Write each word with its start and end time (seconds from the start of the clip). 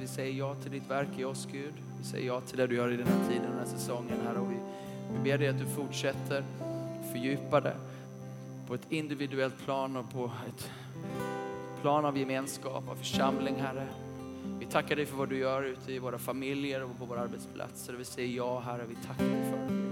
Vi 0.00 0.06
säger 0.06 0.38
ja 0.38 0.54
till 0.54 0.70
ditt 0.70 0.90
verk 0.90 1.08
i 1.16 1.24
oss 1.24 1.48
Gud. 1.52 1.72
Vi 1.98 2.04
säger 2.04 2.26
ja 2.26 2.40
till 2.40 2.58
det 2.58 2.66
du 2.66 2.76
gör 2.76 2.92
i 2.92 2.96
den 2.96 3.06
här 3.06 3.28
tiden, 3.28 3.50
den 3.50 3.58
här 3.58 3.78
säsongen 3.78 4.16
Herre. 4.26 4.38
Och 4.38 4.52
vi, 4.52 4.56
vi 5.12 5.30
ber 5.30 5.38
dig 5.38 5.48
att 5.48 5.58
du 5.58 5.66
fortsätter 5.66 6.44
fördjupa 7.12 7.60
det 7.60 7.76
på 8.66 8.74
ett 8.74 8.86
individuellt 8.92 9.58
plan 9.64 9.96
och 9.96 10.10
på 10.10 10.30
ett 10.48 10.70
plan 11.82 12.04
av 12.04 12.18
gemenskap, 12.18 12.88
av 12.88 12.94
församling 12.94 13.54
Herre. 13.54 13.86
Vi 14.58 14.66
tackar 14.66 14.96
dig 14.96 15.06
för 15.06 15.16
vad 15.16 15.28
du 15.28 15.38
gör 15.38 15.62
ute 15.62 15.92
i 15.92 15.98
våra 15.98 16.18
familjer 16.18 16.84
och 16.84 16.98
på 16.98 17.04
våra 17.04 17.20
arbetsplatser. 17.20 17.92
Vi 17.92 18.04
säger 18.04 18.36
ja 18.36 18.60
Herre, 18.60 18.82
vi 18.88 18.94
tackar 19.06 19.24
dig 19.24 19.50
för 19.50 19.58
det. 19.58 19.82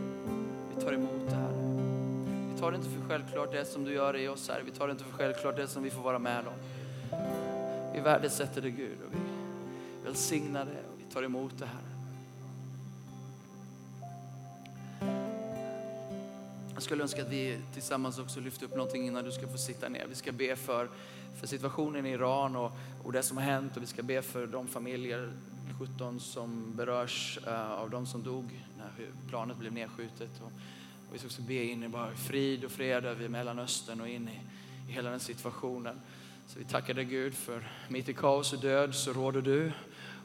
Vi 0.77 0.82
tar 0.82 0.93
emot 0.93 1.30
det 1.30 1.36
Herre. 1.36 1.82
Vi 2.54 2.61
tar 2.61 2.70
det 2.70 2.77
inte 2.77 2.91
för 2.91 3.09
självklart 3.09 3.53
det 3.53 3.64
som 3.64 3.84
du 3.84 3.93
gör 3.93 4.17
i 4.17 4.29
oss 4.29 4.48
Herre. 4.48 4.62
Vi 4.64 4.70
tar 4.70 4.86
det 4.86 4.93
inte 4.93 5.04
för 5.04 5.12
självklart 5.12 5.57
det 5.57 5.67
som 5.67 5.82
vi 5.82 5.90
får 5.90 6.03
vara 6.03 6.18
med 6.18 6.45
om. 6.46 6.54
Vi 7.95 8.00
värdesätter 8.00 8.62
det 8.62 8.70
Gud 8.70 8.98
och 9.07 9.14
vi 9.14 9.25
Välsigna 10.16 10.64
det 10.64 10.70
och 10.70 11.00
vi 11.00 11.04
tar 11.14 11.22
emot 11.22 11.58
det 11.58 11.66
Herre. 11.66 11.82
Jag 16.75 16.82
skulle 16.82 17.02
önska 17.02 17.22
att 17.22 17.29
vi 17.29 17.58
tillsammans 17.72 18.18
också 18.18 18.40
lyfter 18.40 18.66
upp 18.66 18.70
någonting 18.70 19.06
innan 19.06 19.25
du 19.25 19.32
ska 19.32 19.48
få 19.48 19.58
sitta 19.58 19.89
ner. 19.89 20.06
Vi 20.08 20.14
ska 20.14 20.32
be 20.32 20.56
för, 20.56 20.89
för 21.40 21.46
situationen 21.46 22.06
i 22.06 22.11
Iran 22.11 22.56
och, 22.56 22.72
och 23.04 23.12
det 23.12 23.22
som 23.22 23.36
har 23.36 23.44
hänt 23.44 23.76
och 23.76 23.82
vi 23.82 23.86
ska 23.86 24.02
be 24.02 24.22
för 24.22 24.46
de 24.46 24.68
familjer, 24.68 25.32
17 25.79 26.20
som 26.20 26.76
berörs 26.76 27.39
uh, 27.46 27.72
av 27.72 27.90
de 27.90 28.06
som 28.06 28.22
dog 28.22 28.64
när 28.78 28.90
planet 29.28 29.56
blev 29.56 29.72
nedskjutet. 29.72 30.30
Och, 30.40 30.53
och 31.08 31.14
vi 31.14 31.18
ska 31.18 31.26
också 31.26 31.42
be 31.42 31.64
in 31.64 31.84
i 31.84 31.89
bara 31.89 32.14
frid 32.14 32.64
och 32.64 32.70
fred 32.70 33.05
över 33.05 33.28
Mellanöstern 33.28 34.00
och 34.00 34.08
in 34.08 34.28
i, 34.28 34.41
i 34.91 34.92
hela 34.92 35.11
den 35.11 35.20
situationen. 35.20 36.01
Så 36.47 36.58
vi 36.58 36.64
tackar 36.64 36.95
dig 36.95 37.05
Gud 37.05 37.34
för 37.34 37.69
mitt 37.89 38.08
i 38.08 38.14
kaos 38.14 38.53
och 38.53 38.61
död 38.61 38.95
så 38.95 39.12
råder 39.12 39.42
du. 39.42 39.73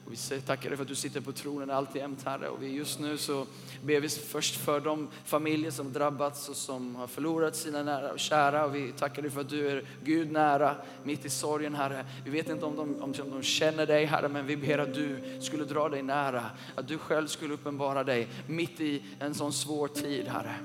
Och 0.06 0.12
vi 0.12 0.16
säger 0.16 0.42
tackar 0.42 0.70
dig 0.70 0.78
för 0.78 0.84
att 0.84 0.90
du 0.90 0.96
sitter 0.96 1.22
på 1.22 1.32
tronen 1.32 1.70
alltjämt 1.70 2.26
Herre. 2.26 2.50
Och 2.50 2.64
vi 2.64 2.68
just 2.68 3.00
nu 3.00 3.18
så 3.18 3.46
ber 3.84 4.00
vi 4.00 4.10
först 4.10 4.56
för 4.56 4.80
de 4.80 5.08
familjer 5.26 5.72
som 5.72 5.94
drabbats 5.94 6.50
och 6.50 6.56
som 6.56 6.96
har 6.96 7.08
förlorat 7.08 7.56
sina 7.56 7.84
nära 7.84 8.12
och 8.12 8.20
kära. 8.20 8.66
Och 8.66 8.76
vi 8.76 8.92
tackar 8.92 9.22
dig 9.22 9.32
för 9.32 9.42
att 9.42 9.50
du 9.50 9.70
är 9.70 9.84
Gud 10.04 10.32
nära 10.32 10.76
mitt 11.04 11.26
i 11.26 11.30
sorgen 11.30 11.76
Herre. 11.76 12.06
Vi 12.26 12.32
vet 12.32 12.50
inte 12.50 12.66
om 12.66 12.76
de, 12.76 13.02
om 13.02 13.14
de 13.32 13.44
känner 13.44 13.86
dig 13.86 14.06
Herre, 14.06 14.28
men 14.28 14.46
vi 14.46 14.58
ber 14.58 14.78
att 14.78 14.94
du 14.94 15.38
skulle 15.42 15.64
dra 15.64 15.90
dig 15.90 16.04
nära. 16.04 16.46
Att 16.76 16.88
du 16.88 16.98
själv 16.98 17.28
skulle 17.28 17.54
uppenbara 17.54 18.04
dig 18.04 18.28
mitt 18.48 18.82
i 18.82 19.04
en 19.20 19.34
sån 19.34 19.54
svår 19.54 19.88
tid 19.88 20.28
Herre. 20.28 20.56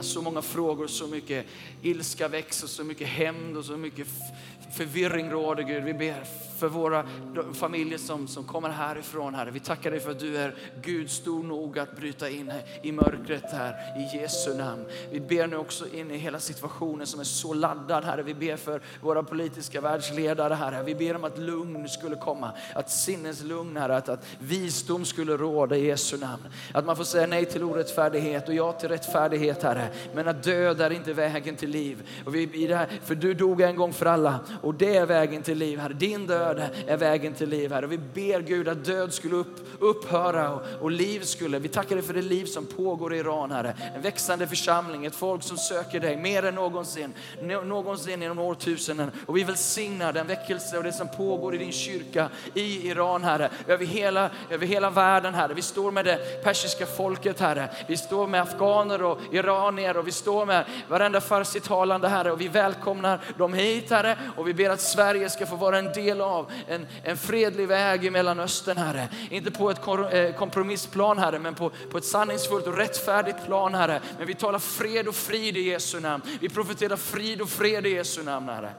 När 0.00 0.04
så 0.04 0.22
många 0.22 0.42
frågor, 0.42 0.86
så 0.86 1.06
mycket 1.06 1.46
ilska 1.82 2.28
växer, 2.28 2.66
så 2.66 2.84
mycket 2.84 3.08
hämnd 3.08 3.56
och 3.56 3.64
så 3.64 3.76
mycket 3.76 4.06
förvirring 4.72 5.30
råder 5.30 5.62
Gud. 5.62 5.84
Vi 5.84 5.94
ber 5.94 6.24
för 6.58 6.68
våra 6.68 7.04
familjer 7.52 7.98
som, 7.98 8.28
som 8.28 8.44
kommer 8.44 8.68
härifrån 8.68 9.34
Herre. 9.34 9.50
Vi 9.50 9.60
tackar 9.60 9.90
dig 9.90 10.00
för 10.00 10.10
att 10.10 10.18
du 10.18 10.36
är 10.36 10.54
Gud 10.82 11.10
stor 11.10 11.42
nog 11.42 11.78
att 11.78 11.96
bryta 11.96 12.30
in 12.30 12.52
i 12.82 12.92
mörkret 12.92 13.52
här 13.52 13.74
i 13.98 14.16
Jesu 14.16 14.54
namn. 14.54 14.84
Vi 15.10 15.20
ber 15.20 15.46
nu 15.46 15.56
också 15.56 15.88
in 15.94 16.10
i 16.10 16.16
hela 16.16 16.40
situationen 16.40 17.06
som 17.06 17.20
är 17.20 17.24
så 17.24 17.54
laddad 17.54 18.04
Herre. 18.04 18.22
Vi 18.22 18.34
ber 18.34 18.56
för 18.56 18.80
våra 19.02 19.22
politiska 19.22 19.80
världsledare 19.80 20.54
Herre. 20.54 20.82
Vi 20.82 20.94
ber 20.94 21.16
om 21.16 21.24
att 21.24 21.38
lugn 21.38 21.88
skulle 21.88 22.16
komma, 22.16 22.52
att 22.74 22.90
sinneslugn 22.90 23.76
Herre, 23.76 23.96
att, 23.96 24.08
att 24.08 24.26
visdom 24.38 25.04
skulle 25.04 25.36
råda 25.36 25.76
i 25.76 25.86
Jesu 25.86 26.16
namn. 26.16 26.42
Att 26.74 26.86
man 26.86 26.96
får 26.96 27.04
säga 27.04 27.26
nej 27.26 27.44
till 27.44 27.62
orättfärdighet 27.62 28.48
och 28.48 28.54
ja 28.54 28.72
till 28.72 28.88
rättfärdighet 28.88 29.62
Herre. 29.62 29.88
Men 30.14 30.28
att 30.28 30.42
död 30.42 30.80
är 30.80 30.90
inte 30.90 31.12
vägen 31.12 31.56
till 31.56 31.70
liv. 31.70 32.08
Och 32.24 32.34
vi, 32.34 32.50
i 32.52 32.66
det 32.66 32.76
här, 32.76 32.88
för 33.04 33.14
du 33.14 33.34
dog 33.34 33.60
en 33.60 33.76
gång 33.76 33.92
för 33.92 34.06
alla 34.06 34.40
och 34.62 34.74
det 34.74 34.96
är 34.96 35.06
vägen 35.06 35.42
till 35.42 35.58
liv 35.58 35.78
Herre. 35.78 35.92
Din 35.92 36.26
död 36.26 36.62
är 36.86 36.96
vägen 36.96 37.34
till 37.34 37.48
liv 37.48 37.72
Herre. 37.72 37.86
Och 37.86 37.92
vi 37.92 37.98
ber 37.98 38.40
Gud 38.40 38.68
att 38.68 38.84
död 38.84 39.14
skulle 39.14 39.36
upp, 39.36 39.82
upphöra 39.82 40.50
och, 40.50 40.62
och 40.80 40.90
liv 40.90 41.20
skulle. 41.20 41.58
Vi 41.58 41.68
tackar 41.68 41.96
dig 41.96 42.04
för 42.04 42.14
det 42.14 42.22
liv 42.22 42.44
som 42.44 42.66
pågår 42.66 43.14
i 43.14 43.18
Iran 43.18 43.50
Herre. 43.50 43.74
En 43.94 44.02
växande 44.02 44.46
församling, 44.46 45.06
ett 45.06 45.14
folk 45.14 45.42
som 45.42 45.56
söker 45.56 46.00
dig 46.00 46.16
mer 46.16 46.44
än 46.44 46.54
någonsin. 46.54 47.14
Någonsin 47.64 48.22
genom 48.22 48.38
årtusenden. 48.38 49.10
Och 49.26 49.36
vi 49.36 49.44
välsignar 49.44 50.12
den 50.12 50.26
väckelse 50.26 50.78
och 50.78 50.84
det 50.84 50.92
som 50.92 51.08
pågår 51.08 51.54
i 51.54 51.58
din 51.58 51.72
kyrka 51.72 52.28
i 52.54 52.88
Iran 52.88 53.24
Herre. 53.24 53.50
Över 53.66 53.86
hela, 53.86 54.30
över 54.50 54.66
hela 54.66 54.90
världen 54.90 55.34
Herre. 55.34 55.54
Vi 55.54 55.62
står 55.62 55.90
med 55.90 56.04
det 56.04 56.44
persiska 56.44 56.86
folket 56.86 57.40
Herre. 57.40 57.70
Vi 57.88 57.96
står 57.96 58.26
med 58.26 58.42
afghaner 58.42 59.02
och 59.02 59.18
iranier 59.78 59.96
och 59.96 60.06
vi 60.06 60.12
står 60.12 60.46
med 60.46 60.64
varenda 60.88 61.20
farsitalande 61.20 62.08
Herre. 62.08 62.32
Och 62.32 62.40
vi 62.40 62.48
välkomnar 62.48 63.20
dem 63.38 63.54
hit 63.54 63.90
Herre. 63.90 64.18
Och 64.36 64.48
vi 64.48 64.54
ber 64.54 64.70
att 64.70 64.80
Sverige 64.80 65.30
ska 65.30 65.46
få 65.46 65.56
vara 65.56 65.78
en 65.78 65.92
del 65.92 66.20
av 66.20 66.52
en, 66.68 66.86
en 67.02 67.16
fredlig 67.16 67.68
väg 67.68 68.04
i 68.04 68.10
Mellanöstern, 68.10 68.76
Herre. 68.76 69.08
Inte 69.30 69.50
på 69.50 69.70
ett 69.70 69.86
eh, 69.86 70.34
kompromissplan, 70.34 71.18
Herre, 71.18 71.38
men 71.38 71.54
på, 71.54 71.70
på 71.90 71.98
ett 71.98 72.04
sanningsfullt 72.04 72.66
och 72.66 72.76
rättfärdigt 72.76 73.46
plan, 73.46 73.74
Herre. 73.74 74.00
Men 74.18 74.26
vi 74.26 74.34
talar 74.34 74.58
fred 74.58 75.08
och 75.08 75.14
frid 75.14 75.56
i 75.56 75.60
Jesu 75.60 76.00
namn. 76.00 76.22
Vi 76.40 76.48
profeterar 76.48 76.96
frid 76.96 77.40
och 77.40 77.48
fred 77.48 77.86
i 77.86 77.90
Jesu 77.90 78.22
namn, 78.22 78.48
Herre. 78.48 78.70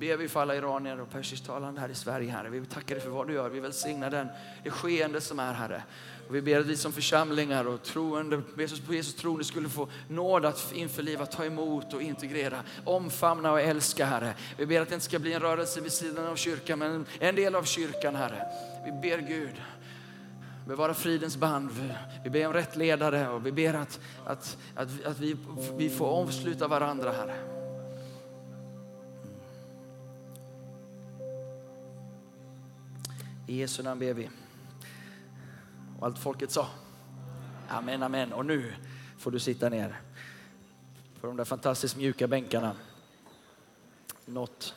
Ber 0.00 0.16
vi 0.16 0.28
för 0.28 0.40
alla 0.40 0.56
iranier 0.56 1.00
och 1.00 1.10
persisktalande 1.10 1.80
här 1.80 1.88
i 1.88 1.94
Sverige, 1.94 2.30
Herre. 2.30 2.48
Vi 2.48 2.66
tackar 2.66 2.94
dig 2.94 3.04
för 3.04 3.10
vad 3.10 3.26
du 3.26 3.32
gör. 3.32 3.48
Vi 3.48 3.60
välsignar 3.60 4.10
den, 4.10 4.28
det 4.64 4.70
skeende 4.70 5.20
som 5.20 5.38
är, 5.38 5.52
Herre. 5.52 5.82
Och 6.28 6.34
vi 6.34 6.42
ber 6.42 6.60
att 6.60 6.66
vi 6.66 6.76
som 6.76 6.92
församlingar 6.92 7.64
och 7.64 7.82
troende 7.82 8.42
Jesus, 8.58 8.80
på 8.80 8.94
Jesus 8.94 9.14
troende 9.14 9.44
skulle 9.44 9.68
få 9.68 9.88
nåd 10.08 10.44
att 10.44 10.72
införliva, 10.72 11.26
ta 11.26 11.44
emot 11.44 11.94
och 11.94 12.02
integrera, 12.02 12.62
omfamna 12.84 13.52
och 13.52 13.60
älska 13.60 14.06
Herre. 14.06 14.34
Vi 14.58 14.66
ber 14.66 14.80
att 14.80 14.88
det 14.88 14.94
inte 14.94 15.06
ska 15.06 15.18
bli 15.18 15.32
en 15.32 15.40
rörelse 15.40 15.80
vid 15.80 15.92
sidan 15.92 16.26
av 16.26 16.36
kyrkan 16.36 16.78
men 16.78 17.06
en 17.18 17.34
del 17.34 17.54
av 17.54 17.64
kyrkan 17.64 18.14
Herre. 18.14 18.46
Vi 18.84 18.92
ber 18.92 19.18
Gud 19.18 19.62
bevara 20.66 20.94
fridens 20.94 21.36
band. 21.36 21.70
Vi 22.24 22.30
ber 22.30 22.46
om 22.46 22.52
rätt 22.52 22.76
ledare 22.76 23.28
och 23.28 23.46
vi 23.46 23.52
ber 23.52 23.74
att, 23.74 24.00
att, 24.24 24.56
att, 24.74 25.04
att 25.04 25.18
vi, 25.18 25.36
vi 25.76 25.90
får 25.90 26.06
omsluta 26.06 26.68
varandra 26.68 27.12
Herre. 27.12 27.59
I 33.50 33.56
Jesu 33.56 33.82
namn 33.82 34.00
ber 34.00 34.14
vi. 34.14 34.30
Och 35.98 36.06
allt 36.06 36.18
folket 36.18 36.50
sa. 36.50 36.66
Amen, 37.68 38.02
amen. 38.02 38.32
Och 38.32 38.46
nu 38.46 38.74
får 39.18 39.30
du 39.30 39.38
sitta 39.38 39.68
ner 39.68 40.00
på 41.20 41.26
de 41.26 41.36
där 41.36 41.44
fantastiskt 41.44 41.96
mjuka 41.96 42.28
bänkarna. 42.28 42.76
Något. 44.24 44.74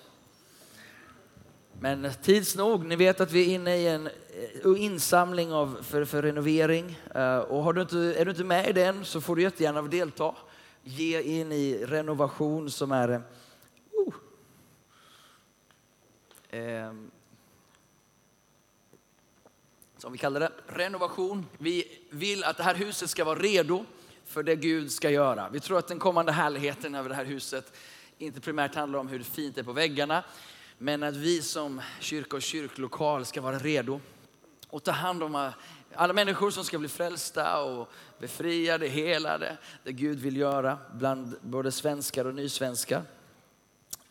Men 1.79 2.11
tids 2.21 2.55
nog, 2.55 2.85
ni 2.85 2.95
vet 2.95 3.21
att 3.21 3.31
vi 3.31 3.41
är 3.51 3.55
inne 3.55 3.77
i 3.77 3.87
en 3.87 4.07
eh, 4.07 4.83
insamling 4.83 5.53
av, 5.53 5.77
för, 5.81 6.05
för 6.05 6.21
renovering. 6.21 6.99
Eh, 7.15 7.37
och 7.37 7.63
har 7.63 7.73
du 7.73 7.81
inte, 7.81 7.97
är 7.97 8.25
du 8.25 8.31
inte 8.31 8.43
med 8.43 8.69
i 8.69 8.73
den 8.73 9.05
så 9.05 9.21
får 9.21 9.35
du 9.35 9.41
jättegärna 9.41 9.81
delta. 9.81 10.35
Ge 10.83 11.21
in 11.21 11.51
i 11.51 11.85
renovation 11.85 12.71
som 12.71 12.91
är 12.91 13.09
uh, 13.09 13.15
eh, 13.15 13.21
oh. 13.91 14.13
ehm, 16.49 17.11
som 20.03 20.11
vi 20.11 20.17
kallar 20.17 20.39
det, 20.39 20.51
renovation. 20.67 21.45
Vi 21.57 21.99
vill 22.09 22.43
att 22.43 22.57
det 22.57 22.63
här 22.63 22.75
huset 22.75 23.09
ska 23.09 23.23
vara 23.23 23.39
redo 23.39 23.85
för 24.25 24.43
det 24.43 24.55
Gud 24.55 24.91
ska 24.91 25.09
göra. 25.09 25.49
Vi 25.49 25.59
tror 25.59 25.77
att 25.77 25.87
den 25.87 25.99
kommande 25.99 26.31
härligheten 26.31 26.95
över 26.95 27.09
det 27.09 27.15
här 27.15 27.25
huset 27.25 27.73
inte 28.17 28.41
primärt 28.41 28.75
handlar 28.75 28.99
om 28.99 29.07
hur 29.07 29.23
fint 29.23 29.55
det 29.55 29.61
är 29.61 29.65
på 29.65 29.73
väggarna, 29.73 30.23
men 30.77 31.03
att 31.03 31.15
vi 31.15 31.41
som 31.41 31.81
kyrka 31.99 32.35
och 32.35 32.41
kyrklokal 32.41 33.25
ska 33.25 33.41
vara 33.41 33.59
redo 33.59 34.01
och 34.69 34.83
ta 34.83 34.91
hand 34.91 35.23
om 35.23 35.51
alla 35.93 36.13
människor 36.13 36.51
som 36.51 36.63
ska 36.63 36.79
bli 36.79 36.89
frälsta 36.89 37.63
och 37.63 37.89
befriade, 38.19 38.87
helade, 38.87 39.57
det 39.83 39.91
Gud 39.91 40.19
vill 40.19 40.37
göra 40.37 40.77
bland 40.93 41.35
både 41.41 41.71
svenskar 41.71 42.25
och 42.25 42.35
nysvenskar. 42.35 43.03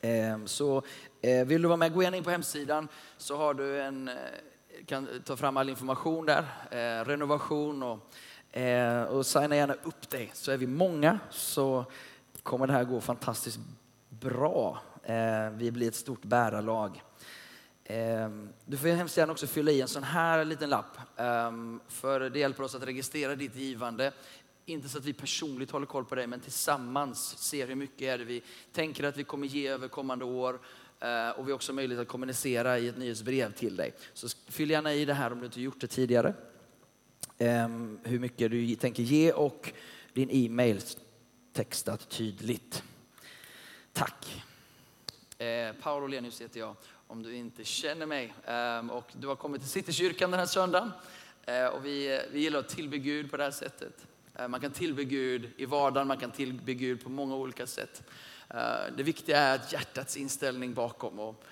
Ehm, 0.01 0.47
så 0.47 0.83
eh, 1.23 1.47
vill 1.47 1.63
du 1.63 1.69
vara 1.69 1.77
med, 1.77 1.93
gå 1.93 2.03
gärna 2.03 2.17
in 2.17 2.25
på 2.25 2.31
hemsidan 2.31 2.89
så 3.19 3.37
har 3.37 3.55
du 3.55 3.83
en 3.83 4.09
eh, 4.09 4.15
kan 4.87 5.09
ta 5.25 5.37
fram 5.37 5.57
all 5.57 5.69
information 5.69 6.27
där, 6.27 6.45
eh, 6.71 7.05
renovation 7.05 7.83
och, 7.83 8.57
eh, 8.57 9.03
och 9.03 9.27
signa 9.27 9.57
gärna 9.57 9.75
upp 9.75 10.11
dig. 10.11 10.31
Så 10.35 10.51
är 10.51 10.57
vi 10.57 10.67
många 10.67 11.19
så 11.31 11.85
kommer 12.43 12.67
det 12.67 12.73
här 12.73 12.85
gå 12.85 13.01
fantastiskt 13.01 13.59
bra. 14.09 14.83
Eh, 15.03 15.51
vi 15.51 15.71
blir 15.71 15.89
ett 15.89 15.95
stort 15.95 16.23
bärarlag. 16.23 17.03
Eh, 17.85 18.29
du 18.67 18.77
får 18.77 18.89
hemskt 18.89 19.17
gärna 19.17 19.33
också 19.33 19.47
fylla 19.47 19.71
i 19.71 19.81
en 19.81 19.89
sån 19.89 20.03
här 20.03 20.45
liten 20.45 20.71
lapp. 20.71 20.97
Eh, 21.17 21.53
för 21.89 22.21
det 22.21 22.39
hjälper 22.39 22.63
oss 22.63 22.75
att 22.75 22.87
registrera 22.87 23.35
ditt 23.35 23.57
givande. 23.57 24.13
Inte 24.67 24.89
så 24.89 24.99
att 24.99 25.05
vi 25.05 25.13
personligt 25.13 25.71
håller 25.71 25.87
koll 25.87 26.05
på 26.05 26.15
dig, 26.15 26.27
men 26.27 26.41
tillsammans 26.41 27.39
ser 27.39 27.67
hur 27.67 27.75
mycket 27.75 28.03
är 28.03 28.19
det 28.19 28.25
vi 28.25 28.43
tänker 28.73 29.05
att 29.05 29.17
vi 29.17 29.25
kommer 29.25 29.47
ge 29.47 29.69
över 29.69 29.89
kommande 29.89 30.25
år 30.25 30.61
Eh, 31.03 31.31
och 31.31 31.47
vi 31.47 31.51
har 31.51 31.57
också 31.57 31.73
möjlighet 31.73 32.03
att 32.03 32.09
kommunicera 32.09 32.79
i 32.79 32.89
ett 32.89 32.99
nyhetsbrev 32.99 33.53
till 33.53 33.77
dig. 33.77 33.95
Så 34.15 34.29
fyll 34.49 34.71
gärna 34.71 34.95
i 34.95 35.05
det 35.05 35.15
här 35.15 35.33
om 35.33 35.39
du 35.39 35.47
inte 35.47 35.61
gjort 35.61 35.81
det 35.81 35.87
tidigare. 35.87 36.35
Ehm, 37.39 37.99
hur 38.05 38.19
mycket 38.19 38.51
du 38.51 38.75
tänker 38.75 39.03
ge 39.03 39.33
och 39.33 39.73
din 40.13 40.29
e-mail 40.33 40.81
textat 41.53 42.09
tydligt. 42.09 42.83
Tack. 43.93 44.45
Eh, 45.39 45.73
Paolo 45.73 46.07
Lenius 46.07 46.41
heter 46.41 46.61
jag, 46.61 46.77
om 47.07 47.23
du 47.23 47.35
inte 47.35 47.65
känner 47.65 48.07
mig. 48.07 48.35
Ehm, 48.45 48.91
och 48.91 49.13
du 49.13 49.27
har 49.27 49.37
kommit 49.37 49.61
till 49.61 49.71
Citykyrkan 49.71 50.31
den 50.31 50.41
här 50.41 50.47
söndagen. 50.47 50.91
Eh, 51.47 51.67
och 51.67 51.87
vi, 51.87 52.21
vi 52.33 52.41
gillar 52.41 52.59
att 52.59 52.69
tillbe 52.69 52.99
Gud 52.99 53.31
på 53.31 53.37
det 53.37 53.45
här 53.45 53.51
sättet. 53.51 54.07
Man 54.49 54.61
kan 54.61 54.73
tillbe 54.73 55.05
Gud 55.05 55.51
i 55.57 55.65
vardagen, 55.65 56.09
man 56.09 56.19
kan 56.19 56.31
tillbe 56.31 56.75
Gud 56.75 57.03
på 57.03 57.09
många 57.09 57.37
olika 57.37 57.67
sätt. 57.67 58.03
Eh, 58.55 58.93
det 58.97 59.03
viktiga 59.03 59.39
är 59.39 59.55
att 59.55 59.73
hjärtats 59.73 60.17
inställning 60.17 60.75
bakom. 60.75 61.19
Och, 61.19 61.45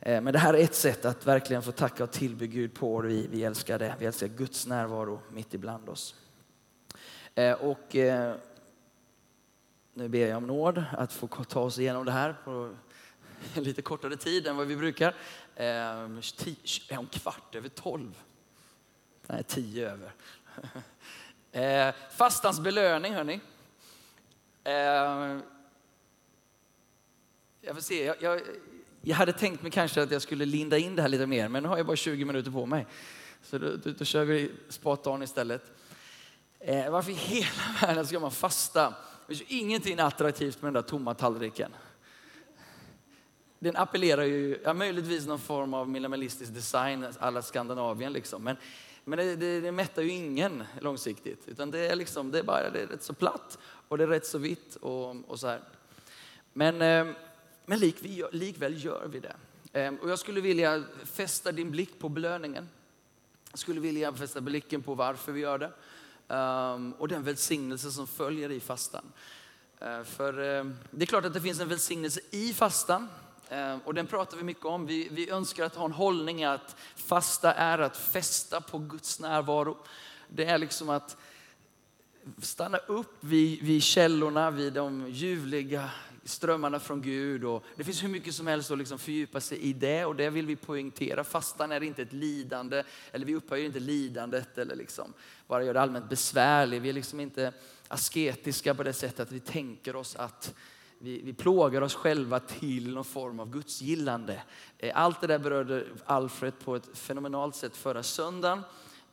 eh, 0.00 0.20
men 0.20 0.32
det 0.32 0.38
här 0.38 0.54
är 0.54 0.64
ett 0.64 0.74
sätt 0.74 1.04
att 1.04 1.26
verkligen 1.26 1.62
få 1.62 1.72
tacka 1.72 2.04
och 2.04 2.10
tillbe 2.10 2.46
Gud 2.46 2.74
på. 2.74 3.00
Vi, 3.00 3.26
vi 3.26 3.44
älskar 3.44 3.78
det. 3.78 3.94
Vi 3.98 4.06
älskar 4.06 4.26
Guds 4.26 4.66
närvaro 4.66 5.20
mitt 5.30 5.54
ibland 5.54 5.88
oss. 5.88 6.14
Eh, 7.34 7.52
och 7.52 7.96
eh, 7.96 8.34
nu 9.94 10.08
ber 10.08 10.26
jag 10.26 10.36
om 10.36 10.46
nåd 10.46 10.84
att 10.92 11.12
få 11.12 11.26
ta 11.26 11.60
oss 11.60 11.78
igenom 11.78 12.04
det 12.04 12.12
här 12.12 12.36
på 12.44 12.76
lite 13.60 13.82
kortare 13.82 14.16
tid 14.16 14.46
än 14.46 14.56
vad 14.56 14.66
vi 14.66 14.76
brukar. 14.76 15.14
om 16.98 17.06
kvart 17.06 17.54
över 17.54 17.68
tolv. 17.68 18.22
Nej, 19.26 19.42
tio 19.42 19.90
över. 19.90 20.12
Eh, 21.52 21.94
fastans 22.10 22.60
belöning, 22.60 23.14
hörni. 23.14 23.40
Jag 27.68 27.76
får 27.76 27.82
se, 27.82 28.04
jag, 28.04 28.16
jag, 28.20 28.40
jag, 29.00 29.16
hade 29.16 29.32
tänkt 29.32 29.62
mig 29.62 29.70
kanske 29.70 30.02
att 30.02 30.10
jag 30.10 30.22
skulle 30.22 30.44
linda 30.44 30.78
in 30.78 30.96
det 30.96 31.02
här 31.02 31.08
lite 31.08 31.26
mer, 31.26 31.48
men 31.48 31.62
nu 31.62 31.68
har 31.68 31.76
jag 31.76 31.86
bara 31.86 31.96
20 31.96 32.24
minuter 32.24 32.50
på 32.50 32.66
mig. 32.66 32.86
Så 33.42 33.58
då, 33.58 33.76
då, 33.84 33.90
då 33.90 34.04
kör 34.04 34.24
vi 34.24 34.50
spat 34.68 35.06
istället. 35.22 35.62
Eh, 36.60 36.90
varför 36.90 37.10
i 37.10 37.14
hela 37.14 37.48
världen 37.82 38.06
ska 38.06 38.20
man 38.20 38.30
fasta? 38.30 38.94
Det 39.26 39.34
finns 39.34 39.50
ju 39.50 39.58
ingenting 39.58 39.98
attraktivt 39.98 40.62
med 40.62 40.66
den 40.66 40.82
där 40.82 40.88
tomma 40.88 41.14
tallriken. 41.14 41.70
Den 43.58 43.76
appellerar 43.76 44.24
ju, 44.24 44.58
ja, 44.64 44.74
möjligtvis 44.74 45.26
någon 45.26 45.38
form 45.38 45.74
av 45.74 45.88
minimalistisk 45.88 46.54
design, 46.54 47.06
alla 47.18 47.42
Skandinavien 47.42 48.12
liksom. 48.12 48.42
Men 48.44 48.56
men 49.04 49.18
det, 49.18 49.36
det, 49.36 49.60
det 49.60 49.72
mättar 49.72 50.02
ju 50.02 50.10
ingen 50.10 50.64
långsiktigt. 50.80 51.48
Utan 51.48 51.70
det 51.70 51.78
är, 51.78 51.96
liksom, 51.96 52.30
det 52.30 52.38
är 52.38 52.42
bara 52.42 52.70
det 52.70 52.82
är 52.82 52.86
rätt 52.86 53.02
så 53.02 53.14
platt 53.14 53.58
och 53.88 53.98
det 53.98 54.04
är 54.04 54.08
rätt 54.08 54.26
så 54.26 54.38
vitt 54.38 54.76
och, 54.76 55.30
och 55.30 55.40
så 55.40 55.46
här. 55.46 55.60
Men, 56.52 56.82
eh, 56.82 57.14
men 57.68 57.78
lik, 57.78 57.96
vi, 58.00 58.24
likväl 58.32 58.84
gör 58.84 59.08
vi 59.12 59.20
det. 59.20 59.36
Ehm, 59.72 59.96
och 59.96 60.10
jag 60.10 60.18
skulle 60.18 60.40
vilja 60.40 60.84
fästa 61.04 61.52
din 61.52 61.70
blick 61.70 61.98
på 61.98 62.08
belöningen. 62.08 62.68
Jag 63.50 63.58
skulle 63.58 63.80
vilja 63.80 64.12
fästa 64.12 64.40
blicken 64.40 64.82
på 64.82 64.94
varför 64.94 65.32
vi 65.32 65.40
gör 65.40 65.58
det. 65.58 65.72
Ehm, 66.28 66.92
och 66.92 67.08
den 67.08 67.22
välsignelse 67.22 67.90
som 67.90 68.06
följer 68.06 68.50
i 68.50 68.60
fastan. 68.60 69.04
Ehm, 69.80 70.04
för 70.04 70.32
det 70.90 71.04
är 71.04 71.06
klart 71.06 71.24
att 71.24 71.34
det 71.34 71.40
finns 71.40 71.60
en 71.60 71.68
välsignelse 71.68 72.20
i 72.30 72.52
fastan. 72.52 73.08
Ehm, 73.48 73.80
och 73.84 73.94
den 73.94 74.06
pratar 74.06 74.36
vi 74.36 74.42
mycket 74.42 74.64
om. 74.64 74.86
Vi, 74.86 75.08
vi 75.10 75.30
önskar 75.30 75.64
att 75.64 75.74
ha 75.74 75.84
en 75.84 75.92
hållning 75.92 76.44
att 76.44 76.76
fasta 76.96 77.54
är 77.54 77.78
att 77.78 77.96
fästa 77.96 78.60
på 78.60 78.78
Guds 78.78 79.20
närvaro. 79.20 79.76
Det 80.28 80.44
är 80.44 80.58
liksom 80.58 80.88
att 80.88 81.16
stanna 82.42 82.78
upp 82.78 83.16
vid, 83.20 83.62
vid 83.62 83.82
källorna, 83.82 84.50
vid 84.50 84.72
de 84.72 85.08
ljuvliga 85.08 85.90
strömmarna 86.28 86.80
från 86.80 87.02
Gud. 87.02 87.44
Och 87.44 87.64
det 87.76 87.84
finns 87.84 88.02
hur 88.02 88.08
mycket 88.08 88.34
som 88.34 88.46
helst 88.46 88.70
att 88.70 88.78
liksom 88.78 88.98
fördjupa 88.98 89.40
sig 89.40 89.58
i 89.58 89.72
det 89.72 90.04
och 90.04 90.16
det 90.16 90.30
vill 90.30 90.46
vi 90.46 90.56
poängtera. 90.56 91.24
Fastan 91.24 91.72
är 91.72 91.82
inte 91.82 92.02
ett 92.02 92.12
lidande, 92.12 92.82
eller 93.12 93.26
vi 93.26 93.34
upphöjer 93.34 93.66
inte 93.66 93.80
lidandet 93.80 94.58
eller 94.58 94.76
liksom 94.76 95.12
bara 95.46 95.64
gör 95.64 95.74
det 95.74 95.80
allmänt 95.80 96.08
besvärligt. 96.08 96.82
Vi 96.82 96.88
är 96.88 96.92
liksom 96.92 97.20
inte 97.20 97.52
asketiska 97.88 98.74
på 98.74 98.82
det 98.82 98.92
sättet 98.92 99.20
att 99.20 99.32
vi 99.32 99.40
tänker 99.40 99.96
oss 99.96 100.16
att 100.16 100.54
vi, 100.98 101.22
vi 101.22 101.32
plågar 101.32 101.82
oss 101.82 101.94
själva 101.94 102.40
till 102.40 102.94
någon 102.94 103.04
form 103.04 103.40
av 103.40 103.50
gudsgillande. 103.50 104.42
Eh, 104.78 104.92
allt 104.94 105.20
det 105.20 105.26
där 105.26 105.38
berörde 105.38 105.86
Alfred 106.04 106.52
på 106.64 106.76
ett 106.76 106.98
fenomenalt 106.98 107.56
sätt 107.56 107.76
förra 107.76 108.02
söndagen. 108.02 108.62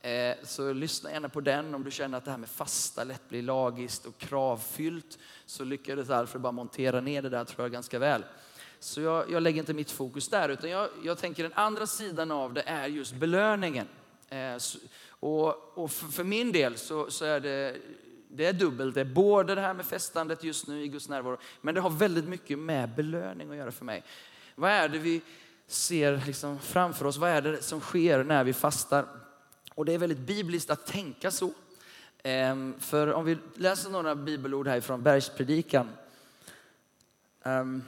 Eh, 0.06 0.36
så 0.44 0.74
lyssna 0.74 1.12
gärna 1.12 1.30
på 1.30 1.42
den 1.42 1.76
om 1.76 1.84
du 1.84 1.92
känner 1.92 2.18
att 2.18 2.26
det 2.26 2.32
här 2.32 2.38
med 2.38 2.50
fasta 2.50 3.04
lätt 3.04 3.30
blir 3.30 3.42
lagiskt 3.42 4.06
och 4.06 4.18
kravfyllt. 4.18 5.20
Så 5.46 5.64
lyckades 5.64 6.10
Alfred 6.10 6.42
bara 6.42 6.52
montera 6.52 7.02
ner 7.02 7.22
det 7.22 7.30
där 7.30 7.46
tror 7.46 7.64
jag 7.64 7.72
ganska 7.72 8.00
väl. 8.00 8.24
Så 8.80 9.02
jag, 9.02 9.32
jag 9.32 9.44
lägger 9.44 9.60
inte 9.60 9.74
mitt 9.74 9.92
fokus 9.92 10.28
där 10.28 10.50
utan 10.50 10.70
jag, 10.70 10.90
jag 11.04 11.18
tänker 11.18 11.44
den 11.44 11.54
andra 11.54 11.88
sidan 11.88 12.32
av 12.32 12.54
det 12.54 12.62
är 12.62 12.88
just 12.88 13.16
belöningen. 13.16 13.88
Eh, 14.30 14.58
och, 15.10 15.78
och 15.78 15.92
för, 15.92 16.08
för, 16.08 16.24
min 16.24 16.52
del 16.52 16.78
så, 16.78 17.12
så 17.12 17.26
är 17.26 17.40
det 17.40 17.78
det 18.30 18.46
är 18.46 18.54
dubbelt. 18.54 18.96
Det 18.96 19.02
är 19.02 19.06
både 19.06 19.56
det 19.56 19.62
här 19.62 19.74
med 19.74 19.86
festandet 19.86 20.44
just 20.44 20.68
nu 20.68 20.84
i 20.84 20.88
Guds 20.88 21.10
närvaro, 21.10 21.38
men 21.62 21.76
det 21.76 21.82
har 21.82 21.90
väldigt 21.90 22.28
mycket 22.28 22.60
med 22.60 22.90
belöning 22.96 23.52
att 23.52 23.58
göra 23.58 23.72
för 23.72 23.86
mig. 23.86 24.04
Vad 24.56 24.72
är 24.72 24.90
det 24.90 24.98
vi 24.98 25.22
ser 25.68 26.22
liksom 26.26 26.60
framför 26.60 27.06
oss? 27.06 27.18
Vad 27.18 27.30
är 27.30 27.42
det 27.42 27.62
som 27.62 27.80
sker 27.80 28.24
när 28.24 28.44
vi 28.44 28.54
fastar? 28.54 29.25
Och 29.76 29.86
det 29.86 29.94
är 29.94 29.98
väldigt 29.98 30.20
bibliskt 30.20 30.70
att 30.70 30.86
tänka 30.86 31.32
så. 31.32 31.52
Ehm, 32.24 32.76
för 32.80 33.14
om 33.14 33.26
vi 33.26 33.38
läser 33.56 33.90
några 33.90 34.16
bibelord 34.16 34.68
härifrån 34.68 35.04
Bergspredikan. 35.04 35.90
Ehm, 37.44 37.84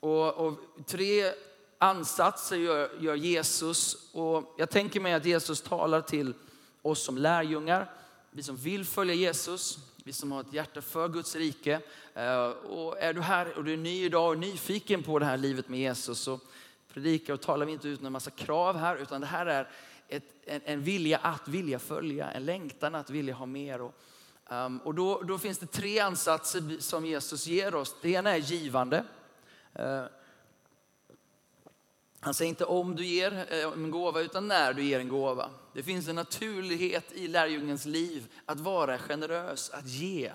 och, 0.00 0.34
och 0.34 0.58
tre 0.86 1.32
ansatser 1.78 2.56
gör, 2.56 2.90
gör 3.00 3.14
Jesus. 3.14 4.10
Och 4.12 4.54
jag 4.58 4.70
tänker 4.70 5.00
mig 5.00 5.14
att 5.14 5.24
Jesus 5.24 5.62
talar 5.62 6.00
till 6.00 6.34
oss 6.82 7.04
som 7.04 7.18
lärjungar, 7.18 7.90
vi 8.30 8.42
som 8.42 8.56
vill 8.56 8.84
följa 8.84 9.14
Jesus, 9.14 9.78
vi 10.04 10.12
som 10.12 10.32
har 10.32 10.40
ett 10.40 10.52
hjärta 10.52 10.80
för 10.80 11.08
Guds 11.08 11.36
rike. 11.36 11.80
Ehm, 12.14 12.52
och 12.52 12.98
är 12.98 13.12
du 13.12 13.20
här 13.20 13.58
och 13.58 13.64
du 13.64 13.72
är 13.72 13.76
ny 13.76 14.04
idag 14.04 14.30
och 14.30 14.38
nyfiken 14.38 15.02
på 15.02 15.18
det 15.18 15.24
här 15.24 15.36
livet 15.36 15.68
med 15.68 15.80
Jesus 15.80 16.18
så 16.18 16.40
predikar 16.92 17.34
och 17.34 17.40
talar 17.40 17.66
vi 17.66 17.72
inte 17.72 17.88
ut 17.88 18.02
en 18.02 18.12
massa 18.12 18.30
krav 18.30 18.76
här 18.76 18.96
utan 18.96 19.20
det 19.20 19.26
här 19.26 19.46
är 19.46 19.68
ett, 20.12 20.34
en, 20.46 20.60
en, 20.64 20.82
vilja 20.82 21.18
att 21.18 21.48
vilja 21.48 21.78
följa, 21.78 22.30
en 22.30 22.44
längtan 22.44 22.94
att 22.94 23.10
vilja 23.10 23.34
ha 23.34 23.46
mer. 23.46 23.80
Och, 23.80 23.94
um, 24.50 24.78
och 24.78 24.94
då, 24.94 25.22
då, 25.22 25.38
finns 25.38 25.58
det 25.58 25.66
tre 25.66 25.98
ansatser 25.98 26.80
som 26.80 27.06
Jesus 27.06 27.46
ger 27.46 27.74
oss. 27.74 27.96
Det 28.02 28.10
ena 28.10 28.30
är 28.30 28.38
givande. 28.38 29.04
Uh, 29.78 30.04
han 32.20 32.34
säger 32.34 32.48
inte 32.48 32.64
om 32.64 32.96
du 32.96 33.04
ger 33.04 33.46
eh, 33.48 33.72
en 33.72 33.90
gåva 33.90 34.20
utan 34.20 34.48
när 34.48 34.72
du 34.72 34.82
ger 34.82 35.00
en 35.00 35.08
gåva. 35.08 35.50
Det 35.72 35.82
finns 35.82 36.08
en 36.08 36.16
naturlighet 36.16 37.12
i 37.12 37.28
lärjungens 37.28 37.84
liv 37.84 38.26
att 38.46 38.60
vara 38.60 38.98
generös, 38.98 39.70
att 39.70 39.88
ge. 39.88 40.32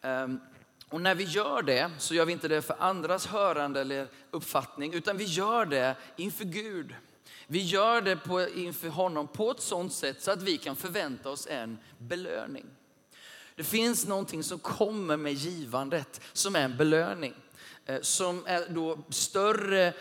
Ehm, 0.00 0.40
och 0.88 1.00
när 1.00 1.14
vi 1.14 1.24
gör 1.24 1.62
det 1.62 1.90
så 1.98 2.14
gör 2.14 2.24
vi 2.24 2.32
inte 2.32 2.48
det 2.48 2.62
för 2.62 2.76
andras 2.78 3.26
hörande 3.26 3.80
eller 3.80 4.06
uppfattning 4.30 4.94
utan 4.94 5.16
vi 5.16 5.24
gör 5.24 5.66
det 5.66 5.96
inför 6.16 6.44
Gud. 6.44 6.94
Vi 7.46 7.62
gör 7.62 8.00
det 8.00 8.16
på, 8.16 8.48
inför 8.48 8.88
honom 8.88 9.28
på 9.28 9.50
ett 9.50 9.60
sådant 9.60 9.92
sätt 9.92 10.22
så 10.22 10.30
att 10.30 10.42
vi 10.42 10.58
kan 10.58 10.76
förvänta 10.76 11.30
oss 11.30 11.46
en 11.46 11.78
belöning. 11.98 12.66
Det 13.56 13.64
finns 13.64 14.06
någonting 14.06 14.42
som 14.42 14.58
kommer 14.58 15.16
med 15.16 15.32
givandet 15.32 16.20
som 16.32 16.56
är 16.56 16.60
en 16.60 16.76
belöning. 16.76 17.34
Eh, 17.86 18.00
som 18.00 18.46
är 18.46 18.68
då 18.68 18.98
större 19.08 19.92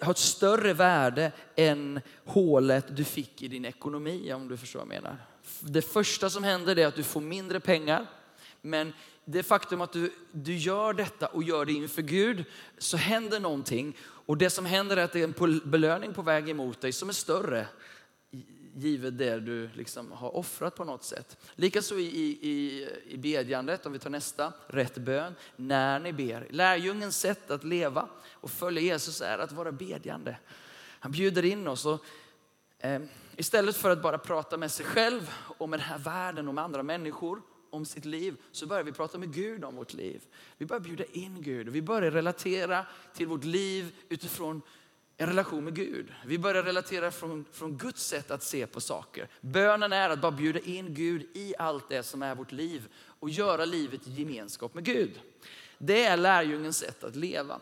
har 0.00 0.10
ett 0.10 0.18
större 0.18 0.72
värde 0.72 1.32
än 1.56 2.00
hålet 2.24 2.96
du 2.96 3.04
fick 3.04 3.42
i 3.42 3.48
din 3.48 3.64
ekonomi 3.64 4.32
om 4.32 4.48
du 4.48 4.56
förstår 4.56 4.80
vad 4.80 4.88
jag 4.94 5.02
menar. 5.02 5.16
Det 5.60 5.82
första 5.82 6.30
som 6.30 6.44
händer 6.44 6.78
är 6.78 6.86
att 6.86 6.96
du 6.96 7.02
får 7.02 7.20
mindre 7.20 7.60
pengar. 7.60 8.06
Men 8.60 8.92
det 9.24 9.42
faktum 9.42 9.80
att 9.80 9.92
du, 9.92 10.12
du 10.32 10.56
gör 10.56 10.92
detta 10.92 11.26
och 11.26 11.42
gör 11.42 11.64
det 11.64 11.72
inför 11.72 12.02
Gud 12.02 12.44
så 12.78 12.96
händer 12.96 13.40
någonting. 13.40 13.96
Och 14.02 14.36
det 14.36 14.50
som 14.50 14.66
händer 14.66 14.96
är 14.96 15.04
att 15.04 15.12
det 15.12 15.20
är 15.20 15.24
en 15.24 15.60
belöning 15.64 16.14
på 16.14 16.22
väg 16.22 16.48
emot 16.48 16.80
dig 16.80 16.92
som 16.92 17.08
är 17.08 17.12
större 17.12 17.66
givet 18.74 19.18
det 19.18 19.40
du 19.40 19.70
liksom 19.74 20.12
har 20.12 20.36
offrat 20.36 20.76
på 20.76 20.84
något 20.84 21.04
sätt. 21.04 21.36
Likaså 21.54 21.98
i, 21.98 22.38
i, 22.42 22.88
i 23.06 23.16
bedjandet, 23.16 23.86
om 23.86 23.92
vi 23.92 23.98
tar 23.98 24.10
nästa, 24.10 24.52
rätt 24.66 24.98
bön, 24.98 25.34
när 25.56 26.00
ni 26.00 26.12
ber. 26.12 26.46
Lärjungens 26.50 27.20
sätt 27.20 27.50
att 27.50 27.64
leva 27.64 28.08
och 28.32 28.50
följa 28.50 28.82
Jesus 28.82 29.20
är 29.20 29.38
att 29.38 29.52
vara 29.52 29.72
bedjande. 29.72 30.36
Han 30.98 31.12
bjuder 31.12 31.44
in 31.44 31.68
oss 31.68 31.86
och 31.86 32.04
eh, 32.78 33.02
istället 33.36 33.76
för 33.76 33.90
att 33.90 34.02
bara 34.02 34.18
prata 34.18 34.56
med 34.56 34.70
sig 34.70 34.86
själv 34.86 35.30
och 35.58 35.68
med 35.68 35.78
den 35.78 35.86
här 35.86 35.98
världen 35.98 36.48
och 36.48 36.54
med 36.54 36.64
andra 36.64 36.82
människor 36.82 37.42
om 37.72 37.84
sitt 37.84 38.04
liv 38.04 38.36
så 38.52 38.66
börjar 38.66 38.84
vi 38.84 38.92
prata 38.92 39.18
med 39.18 39.34
Gud 39.34 39.64
om 39.64 39.76
vårt 39.76 39.94
liv. 39.94 40.22
Vi 40.58 40.66
börjar 40.66 40.80
bjuda 40.80 41.04
in 41.04 41.42
Gud 41.42 41.68
och 41.68 41.74
vi 41.74 41.82
börjar 41.82 42.10
relatera 42.10 42.86
till 43.14 43.26
vårt 43.26 43.44
liv 43.44 43.94
utifrån 44.08 44.62
en 45.16 45.26
relation 45.26 45.64
med 45.64 45.74
Gud. 45.74 46.12
Vi 46.26 46.38
börjar 46.38 46.62
relatera 46.62 47.10
från, 47.10 47.44
från 47.52 47.78
Guds 47.78 48.06
sätt 48.06 48.30
att 48.30 48.42
se 48.42 48.66
på 48.66 48.80
saker. 48.80 49.28
Bönen 49.40 49.92
är 49.92 50.10
att 50.10 50.20
bara 50.20 50.32
bjuda 50.32 50.60
in 50.60 50.94
Gud 50.94 51.26
i 51.34 51.54
allt 51.58 51.88
det 51.88 52.02
som 52.02 52.22
är 52.22 52.34
vårt 52.34 52.52
liv 52.52 52.88
och 53.04 53.30
göra 53.30 53.64
livet 53.64 54.08
i 54.08 54.10
gemenskap 54.10 54.74
med 54.74 54.84
Gud. 54.84 55.20
Det 55.78 56.04
är 56.04 56.16
lärjungens 56.16 56.78
sätt 56.78 57.04
att 57.04 57.16
leva. 57.16 57.60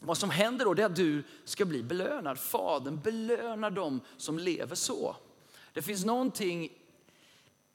Vad 0.00 0.18
som 0.18 0.30
händer 0.30 0.64
då 0.64 0.72
är 0.72 0.86
att 0.86 0.96
du 0.96 1.22
ska 1.44 1.64
bli 1.64 1.82
belönad. 1.82 2.38
Fadern 2.38 3.00
belönar 3.00 3.70
dem 3.70 4.00
som 4.16 4.38
lever 4.38 4.74
så. 4.74 5.16
Det 5.72 5.82
finns 5.82 6.04
någonting 6.04 6.72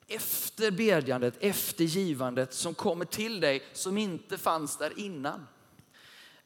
efter 0.10 0.72
bedjandet, 0.72 1.34
efter 1.40 1.84
givandet 1.84 2.54
som 2.54 2.74
kommer 2.74 3.06
till 3.06 3.40
dig 3.40 3.64
som 3.74 3.98
inte 3.98 4.38
fanns 4.38 4.78
där 4.78 5.00
innan. 5.00 5.48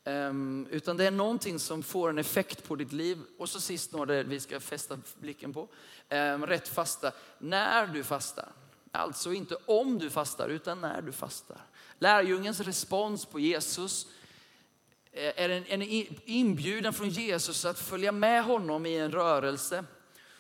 Um, 0.06 0.68
utan 0.72 0.98
det 0.98 1.08
är 1.08 1.12
någonting 1.12 1.60
som 1.60 1.84
får 1.84 2.10
en 2.10 2.18
effekt 2.18 2.64
på 2.64 2.76
ditt 2.76 2.92
liv. 2.92 3.20
Och 3.38 3.50
så 3.50 3.60
sist 3.60 3.92
något 3.92 4.26
vi 4.26 4.40
ska 4.40 4.60
fästa 4.60 4.98
blicken 5.20 5.54
på. 5.54 5.68
Um, 6.10 6.46
rätt 6.46 6.68
fasta, 6.68 7.12
när 7.38 7.88
du 7.88 8.04
fastar. 8.04 8.52
Alltså 8.92 9.34
inte 9.34 9.56
om 9.66 10.00
du 10.00 10.10
fastar, 10.10 10.50
utan 10.50 10.82
när 10.82 11.02
du 11.02 11.12
fastar. 11.12 11.58
Lärjungens 12.00 12.60
respons 12.60 13.26
på 13.26 13.40
Jesus 13.40 14.08
eh, 15.12 15.44
är 15.44 15.50
en, 15.50 15.66
en 15.66 15.82
inbjudan 16.26 16.94
från 16.94 17.10
Jesus 17.10 17.66
att 17.66 17.80
följa 17.80 18.12
med 18.12 18.44
honom 18.44 18.86
i 18.86 18.98
en 18.98 19.12
rörelse. 19.12 19.86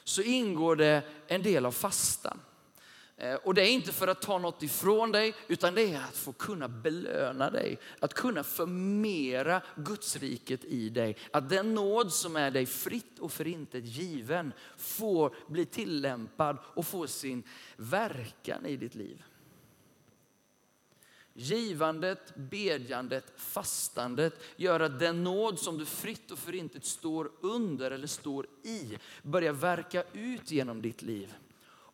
Så 0.03 0.21
ingår 0.21 0.75
det 0.75 1.03
en 1.27 1.43
del 1.43 1.65
av 1.65 1.71
fastan. 1.71 2.39
Eh, 3.23 3.35
och 3.35 3.53
det 3.53 3.61
är 3.61 3.71
inte 3.71 3.91
för 3.91 4.07
att 4.07 4.21
ta 4.21 4.37
något 4.37 4.63
ifrån 4.63 5.11
dig, 5.11 5.35
utan 5.47 5.75
det 5.75 5.93
är 5.93 5.99
att 5.99 6.17
få 6.17 6.33
kunna 6.33 6.67
belöna 6.67 7.49
dig. 7.49 7.79
Att 7.99 8.13
kunna 8.13 8.43
förmera 8.43 9.61
Gudsriket 9.75 10.65
i 10.65 10.89
dig. 10.89 11.17
Att 11.31 11.49
den 11.49 11.73
nåd 11.73 12.13
som 12.13 12.35
är 12.35 12.51
dig 12.51 12.65
fritt 12.65 13.19
och 13.19 13.31
förintet 13.31 13.85
given 13.85 14.53
får 14.77 15.35
bli 15.47 15.65
tillämpad 15.65 16.57
och 16.63 16.85
få 16.85 17.07
sin 17.07 17.43
verkan 17.77 18.65
i 18.65 18.77
ditt 18.77 18.95
liv. 18.95 19.23
Givandet, 21.33 22.35
bedjandet, 22.35 23.33
fastandet 23.35 24.43
gör 24.55 24.79
att 24.79 24.99
den 24.99 25.23
nåd 25.23 25.59
som 25.59 25.77
du 25.77 25.85
fritt 25.85 26.31
och 26.31 26.39
förintet 26.39 26.85
står 26.85 27.31
under 27.41 27.91
eller 27.91 28.07
står 28.07 28.47
i 28.63 28.97
börjar 29.21 29.53
verka 29.53 30.03
ut 30.13 30.51
genom 30.51 30.81
ditt 30.81 31.01
liv. 31.01 31.33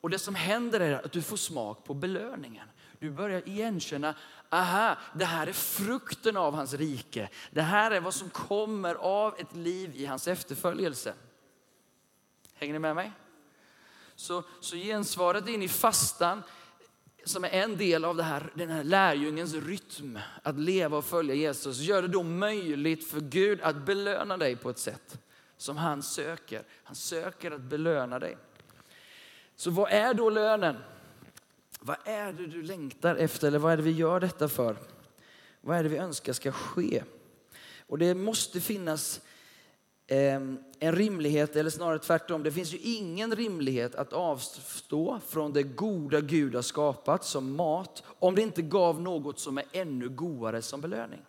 Och 0.02 0.10
det 0.10 0.20
som 0.20 0.36
händer 0.36 0.80
är 0.80 1.06
att 1.06 1.12
du 1.12 1.22
får 1.22 1.38
smak 1.38 1.84
på 1.84 1.94
belöningen. 1.94 2.68
Du 3.00 3.12
börjar 3.12 3.48
igenkänna, 3.48 4.16
aha, 4.50 4.98
det 5.14 5.26
här 5.26 5.48
är 5.48 5.54
frukten 5.54 6.38
av 6.38 6.56
hans 6.56 6.74
rike. 6.74 7.30
Det 7.52 7.62
här 7.62 7.92
är 7.92 8.00
vad 8.00 8.14
som 8.14 8.30
kommer 8.30 8.96
av 8.96 9.36
ett 9.38 9.56
liv 9.56 9.92
i 9.96 10.06
hans 10.06 10.28
efterföljelse. 10.28 11.14
Hänger 12.54 12.74
ni 12.74 12.80
med 12.80 12.96
mig? 12.96 13.12
Så, 14.16 14.44
så 14.60 14.76
gensvaret 14.76 15.48
in 15.48 15.62
i 15.62 15.68
fastan, 15.68 16.44
som 17.26 17.44
är 17.44 17.50
en 17.50 17.78
del 17.78 18.06
av 18.06 18.16
det 18.16 18.24
här, 18.24 18.52
den 18.54 18.70
här 18.70 18.84
lärjungens 18.84 19.54
rytm, 19.54 20.20
att 20.44 20.60
leva 20.60 20.98
och 20.98 21.06
följa 21.06 21.36
Jesus, 21.36 21.80
gör 21.80 22.02
det 22.02 22.08
då 22.08 22.24
möjligt 22.24 23.08
för 23.08 23.20
Gud 23.20 23.62
att 23.62 23.76
belöna 23.76 24.38
dig 24.38 24.56
på 24.56 24.70
ett 24.70 24.80
sätt 24.80 25.20
som 25.58 25.78
han 25.78 26.04
söker. 26.04 26.64
Han 26.84 26.96
söker 26.96 27.52
att 27.52 27.62
belöna 27.62 28.20
dig. 28.20 28.38
Så 29.60 29.72
vad 29.72 29.92
är 29.92 30.14
då 30.14 30.30
lönen? 30.30 30.76
Vad 31.80 31.98
är 32.06 32.34
det 32.34 32.48
du 32.48 32.64
längtar 32.64 33.16
efter 33.16 33.48
eller 33.48 33.60
vad 33.60 33.74
är 33.74 33.78
det 33.78 33.84
vi 33.84 33.92
gör 33.92 34.20
detta 34.20 34.48
för? 34.48 34.78
Vad 35.62 35.78
är 35.78 35.84
det 35.84 35.90
vi 35.90 35.98
önskar 35.98 36.34
ska 36.34 36.52
ske? 36.52 37.04
Och 37.88 37.98
det 37.98 38.16
måste 38.16 38.60
finnas 38.60 39.22
ehm, 40.08 40.60
en 40.80 40.96
rimlighet, 40.96 41.56
eller 41.56 41.70
snarare 41.70 42.00
tvärtom. 42.00 42.44
Det 42.44 42.52
finns 42.52 42.74
ju 42.74 42.78
ingen 42.78 43.36
rimlighet 43.36 43.96
att 43.96 44.14
avstå 44.14 45.20
från 45.28 45.54
det 45.54 45.64
goda 45.64 46.22
Gud 46.22 46.56
har 46.56 46.62
skapat 46.62 47.26
som 47.26 47.56
mat 47.56 48.04
om 48.20 48.36
det 48.36 48.42
inte 48.42 48.62
gav 48.62 49.02
något 49.02 49.40
som 49.40 49.58
är 49.58 49.66
ännu 49.72 50.10
godare 50.10 50.62
som 50.62 50.82
belöning. 50.82 51.22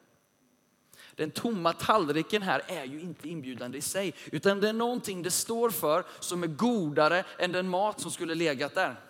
Den 1.20 1.30
tomma 1.30 1.72
tallriken 1.72 2.42
här 2.42 2.62
är 2.66 2.84
ju 2.84 3.00
inte 3.00 3.28
inbjudande 3.28 3.78
i 3.78 3.80
sig, 3.80 4.14
utan 4.32 4.60
det 4.60 4.68
är 4.68 4.72
någonting 4.72 5.22
det 5.22 5.30
står 5.30 5.70
för 5.70 6.04
som 6.20 6.42
är 6.42 6.46
godare 6.46 7.24
än 7.38 7.52
den 7.52 7.68
mat 7.68 8.00
som 8.00 8.10
skulle 8.10 8.34
legat 8.34 8.74
där. 8.74 9.00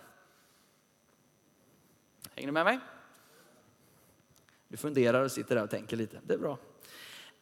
Hänger 2.35 2.49
ni 2.49 2.53
med 2.53 2.65
mig? 2.65 2.79
Du 4.69 4.77
funderar 4.77 5.25
och 5.25 5.33
sitter 5.33 5.55
där 5.55 5.65
och 5.65 5.71
tänker 5.71 5.97
lite. 5.97 6.21
Det 6.23 6.35
är 6.35 6.39
bra. 6.39 6.59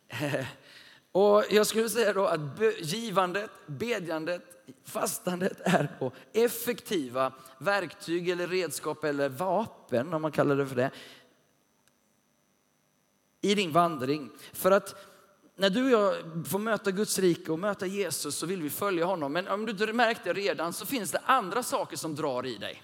Och 1.13 1.45
jag 1.51 1.67
skulle 1.67 1.89
säga 1.89 2.13
då 2.13 2.27
att 2.27 2.41
givandet, 2.81 3.51
bedjandet, 3.67 4.43
fastandet 4.85 5.61
är 5.65 5.89
då 6.01 6.13
effektiva 6.33 7.33
verktyg 7.59 8.29
eller 8.29 8.47
redskap 8.47 9.05
eller 9.05 9.29
vapen 9.29 10.15
om 10.15 10.23
man 10.23 10.33
kallar 10.33 10.57
det 10.57 10.67
för 10.67 10.77
det 10.77 10.91
i 13.41 13.55
din 13.55 13.73
vandring. 13.73 14.31
För 14.53 14.71
att 14.71 14.95
när 15.57 15.71
du 15.71 15.85
och 15.85 15.91
jag 15.91 16.15
får 16.47 16.59
möta 16.59 16.91
Guds 16.91 17.19
rike 17.19 17.53
och 17.53 17.59
möta 17.59 17.87
Jesus 17.87 18.35
så 18.35 18.47
vill 18.47 18.63
vi 18.63 18.71
följa 18.71 19.05
honom. 19.05 19.33
Men 19.33 19.49
om 19.49 19.67
du 19.67 19.73
inte 19.73 19.93
märkt 19.93 20.25
det 20.25 20.33
redan 20.33 20.73
så 20.73 20.87
finns 20.87 21.11
det 21.11 21.21
andra 21.25 21.63
saker 21.63 21.97
som 21.97 22.15
drar 22.15 22.47
i 22.47 22.59
dig. 22.59 22.83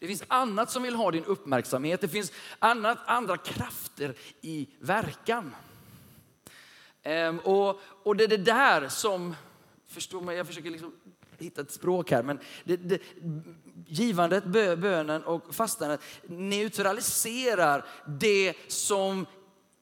Det 0.00 0.06
finns 0.06 0.22
annat 0.28 0.70
som 0.70 0.82
vill 0.82 0.94
ha 0.94 1.10
din 1.10 1.24
uppmärksamhet. 1.24 2.00
Det 2.00 2.08
finns 2.08 2.32
annat, 2.58 2.98
andra 3.06 3.36
krafter 3.36 4.14
i 4.40 4.68
verkan. 4.80 5.54
Ehm, 7.02 7.38
och, 7.38 7.80
och 8.02 8.16
det 8.16 8.24
är 8.24 8.28
det 8.28 8.36
där 8.36 8.88
som, 8.88 9.34
förstår 9.86 10.20
mig, 10.20 10.36
jag 10.36 10.46
försöker 10.46 10.70
liksom 10.70 10.92
hitta 11.38 11.60
ett 11.60 11.70
språk 11.70 12.10
här, 12.10 12.22
men 12.22 12.38
det, 12.64 12.76
det, 12.76 13.00
givandet, 13.86 14.44
bönen 14.44 15.24
och 15.24 15.54
fastandet 15.54 16.00
neutraliserar 16.26 17.84
det 18.06 18.54
som 18.68 19.26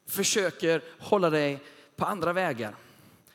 försöker 0.06 0.82
hålla 0.98 1.30
dig 1.30 1.62
på 1.96 2.04
andra 2.04 2.32
vägar. 2.32 2.76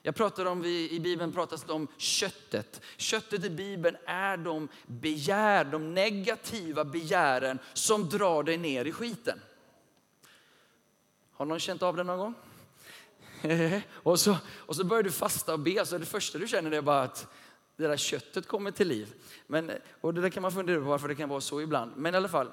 Jag 0.02 0.16
pratar 0.16 0.46
om, 0.46 0.66
i 0.66 1.00
Bibeln 1.00 1.32
pratas 1.32 1.64
det 1.64 1.74
om 1.74 1.88
köttet. 1.98 2.82
Köttet 2.98 3.44
i 3.44 3.50
Bibeln 3.50 3.98
är 4.06 4.38
de 4.38 4.68
begär, 4.88 5.66
de 5.66 5.94
negativa 5.94 6.86
begären 6.86 7.60
som 7.74 8.10
drar 8.10 8.44
dig 8.44 8.58
ner 8.58 8.86
i 8.86 8.92
skiten. 8.92 9.40
Har 11.34 11.46
någon 11.46 11.60
känt 11.60 11.84
av 11.84 11.96
det 11.96 12.04
någon 12.04 12.20
gång? 12.20 12.34
och, 13.94 14.20
så, 14.20 14.38
och 14.48 14.76
så 14.76 14.84
börjar 14.84 15.04
du 15.04 15.12
fasta 15.12 15.54
och 15.54 15.60
be, 15.60 15.86
så 15.86 15.98
det 15.98 16.06
första 16.06 16.38
du 16.38 16.48
känner 16.48 16.72
är 16.72 16.82
bara 16.82 17.02
att 17.02 17.28
det 17.80 17.88
där 17.88 17.98
köttet 17.98 18.48
kommer 18.48 18.72
till 18.72 18.88
liv. 18.88 19.14
Men, 19.48 19.72
och 20.02 20.14
det 20.14 20.22
där 20.22 20.30
kan 20.30 20.42
man 20.42 20.52
fundera 20.52 20.80
på 20.80 20.86
varför 20.86 21.08
det 21.08 21.16
kan 21.16 21.30
vara 21.30 21.42
så 21.42 21.62
ibland. 21.62 21.92
Men 21.96 22.14
i 22.14 22.18
alla 22.18 22.28
fall, 22.28 22.52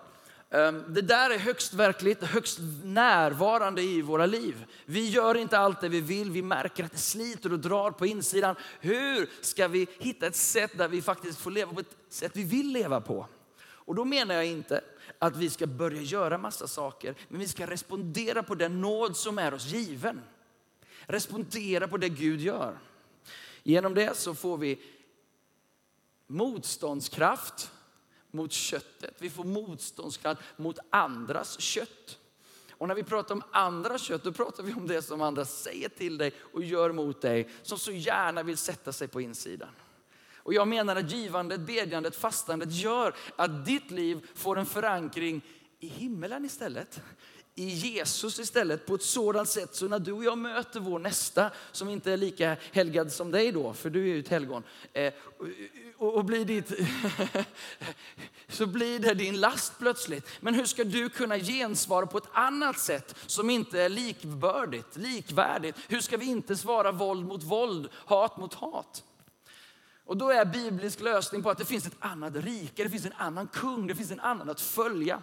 ehm, 0.50 0.84
det 0.88 1.02
där 1.02 1.30
är 1.30 1.38
högst 1.38 1.74
verkligt, 1.74 2.22
högst 2.22 2.58
närvarande 2.84 3.82
i 3.82 4.02
våra 4.02 4.26
liv. 4.26 4.64
Vi 4.84 5.08
gör 5.08 5.34
inte 5.34 5.58
allt 5.58 5.80
det 5.80 5.88
vi 5.88 6.00
vill, 6.00 6.30
vi 6.30 6.42
märker 6.42 6.84
att 6.84 6.92
det 6.92 6.98
sliter 6.98 7.52
och 7.52 7.58
drar 7.58 7.90
på 7.90 8.06
insidan. 8.06 8.56
Hur 8.80 9.30
ska 9.40 9.68
vi 9.68 9.86
hitta 9.98 10.26
ett 10.26 10.36
sätt 10.36 10.78
där 10.78 10.88
vi 10.88 11.02
faktiskt 11.02 11.38
får 11.38 11.50
leva 11.50 11.72
på 11.72 11.80
ett 11.80 11.96
sätt 12.08 12.32
vi 12.34 12.44
vill 12.44 12.72
leva 12.72 13.00
på? 13.00 13.26
Och 13.58 13.94
då 13.94 14.04
menar 14.04 14.34
jag 14.34 14.46
inte 14.46 14.80
att 15.18 15.36
vi 15.36 15.50
ska 15.50 15.66
börja 15.66 16.02
göra 16.02 16.38
massa 16.38 16.66
saker, 16.66 17.14
men 17.28 17.40
vi 17.40 17.48
ska 17.48 17.66
respondera 17.66 18.42
på 18.42 18.54
den 18.54 18.80
nåd 18.80 19.16
som 19.16 19.38
är 19.38 19.54
oss 19.54 19.66
given. 19.66 20.22
Respondera 21.06 21.88
på 21.88 21.96
det 21.96 22.08
Gud 22.08 22.40
gör. 22.40 22.78
Genom 23.62 23.94
det 23.94 24.16
så 24.16 24.34
får 24.34 24.58
vi 24.58 24.78
motståndskraft 26.26 27.70
mot 28.30 28.52
köttet. 28.52 29.14
Vi 29.18 29.30
får 29.30 29.44
motståndskraft 29.44 30.40
mot 30.56 30.78
andras 30.90 31.60
kött. 31.60 32.18
Och 32.70 32.88
när 32.88 32.94
vi 32.94 33.02
pratar 33.02 33.34
om 33.34 33.42
andras 33.52 34.02
kött, 34.02 34.22
då 34.22 34.32
pratar 34.32 34.62
vi 34.62 34.72
om 34.72 34.86
det 34.86 35.02
som 35.02 35.22
andra 35.22 35.44
säger 35.44 35.88
till 35.88 36.18
dig 36.18 36.32
och 36.38 36.64
gör 36.64 36.92
mot 36.92 37.20
dig, 37.20 37.48
som 37.62 37.78
så 37.78 37.92
gärna 37.92 38.42
vill 38.42 38.56
sätta 38.56 38.92
sig 38.92 39.08
på 39.08 39.20
insidan. 39.20 39.68
Och 40.36 40.54
jag 40.54 40.68
menar 40.68 40.96
att 40.96 41.12
givandet, 41.12 41.60
bedjandet, 41.60 42.16
fastandet 42.16 42.72
gör 42.72 43.14
att 43.36 43.66
ditt 43.66 43.90
liv 43.90 44.26
får 44.34 44.58
en 44.58 44.66
förankring 44.66 45.42
i 45.80 45.88
himmelen 45.88 46.44
istället 46.44 47.00
i 47.58 47.68
Jesus 47.68 48.38
istället 48.38 48.86
på 48.86 48.94
ett 48.94 49.02
sådant 49.02 49.48
sätt 49.48 49.74
så 49.74 49.88
när 49.88 49.98
du 49.98 50.12
och 50.12 50.24
jag 50.24 50.38
möter 50.38 50.80
vår 50.80 50.98
nästa 50.98 51.50
som 51.72 51.88
inte 51.88 52.12
är 52.12 52.16
lika 52.16 52.56
helgad 52.72 53.12
som 53.12 53.30
dig 53.30 53.52
då, 53.52 53.72
för 53.72 53.90
du 53.90 54.00
är 54.00 54.06
ju 54.06 54.20
ett 54.20 54.28
helgon, 54.28 54.62
eh, 54.92 55.12
och, 55.96 56.14
och 56.14 56.24
blir 56.24 56.44
ditt, 56.44 56.72
så 58.48 58.66
blir 58.66 58.98
det 58.98 59.14
din 59.14 59.40
last 59.40 59.78
plötsligt. 59.78 60.28
Men 60.40 60.54
hur 60.54 60.64
ska 60.64 60.84
du 60.84 61.08
kunna 61.08 61.38
gensvara 61.38 62.06
på 62.06 62.18
ett 62.18 62.28
annat 62.32 62.78
sätt 62.78 63.14
som 63.26 63.50
inte 63.50 63.82
är 63.82 63.88
likbördigt, 63.88 64.96
likvärdigt? 64.96 65.76
Hur 65.88 66.00
ska 66.00 66.16
vi 66.16 66.26
inte 66.26 66.56
svara 66.56 66.92
våld 66.92 67.26
mot 67.26 67.42
våld, 67.42 67.88
hat 67.92 68.36
mot 68.36 68.54
hat? 68.54 69.04
Och 70.04 70.16
då 70.16 70.30
är 70.30 70.44
biblisk 70.44 71.00
lösning 71.00 71.42
på 71.42 71.50
att 71.50 71.58
det 71.58 71.64
finns 71.64 71.86
ett 71.86 71.96
annat 71.98 72.36
rike, 72.36 72.84
det 72.84 72.90
finns 72.90 73.06
en 73.06 73.12
annan 73.16 73.46
kung, 73.46 73.86
det 73.86 73.94
finns 73.94 74.10
en 74.10 74.20
annan 74.20 74.50
att 74.50 74.60
följa. 74.60 75.22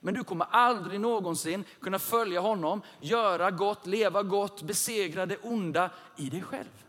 Men 0.00 0.14
du 0.14 0.24
kommer 0.24 0.44
aldrig 0.50 1.00
någonsin 1.00 1.64
kunna 1.80 1.98
följa 1.98 2.40
honom, 2.40 2.82
göra 3.00 3.50
gott, 3.50 3.86
leva 3.86 4.22
gott, 4.22 4.62
besegra 4.62 5.26
det 5.26 5.36
onda 5.36 5.90
i 6.16 6.30
dig 6.30 6.42
själv. 6.42 6.84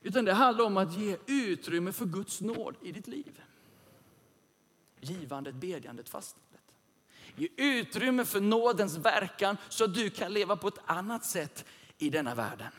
Utan 0.00 0.24
det 0.24 0.32
handlar 0.32 0.64
om 0.64 0.76
att 0.76 0.96
ge 0.96 1.16
utrymme 1.26 1.92
för 1.92 2.06
Guds 2.06 2.40
nåd 2.40 2.74
i 2.82 2.92
ditt 2.92 3.06
liv. 3.06 3.42
Givandet, 5.00 5.54
bedjandet, 5.54 6.08
fastandet. 6.08 6.60
Ge 7.36 7.48
utrymme 7.56 8.24
för 8.24 8.40
nådens 8.40 8.96
verkan 8.96 9.56
så 9.68 9.84
att 9.84 9.94
du 9.94 10.10
kan 10.10 10.32
leva 10.32 10.56
på 10.56 10.68
ett 10.68 10.78
annat 10.86 11.24
sätt 11.24 11.64
i 11.98 12.10
denna 12.10 12.34
världen. 12.34 12.72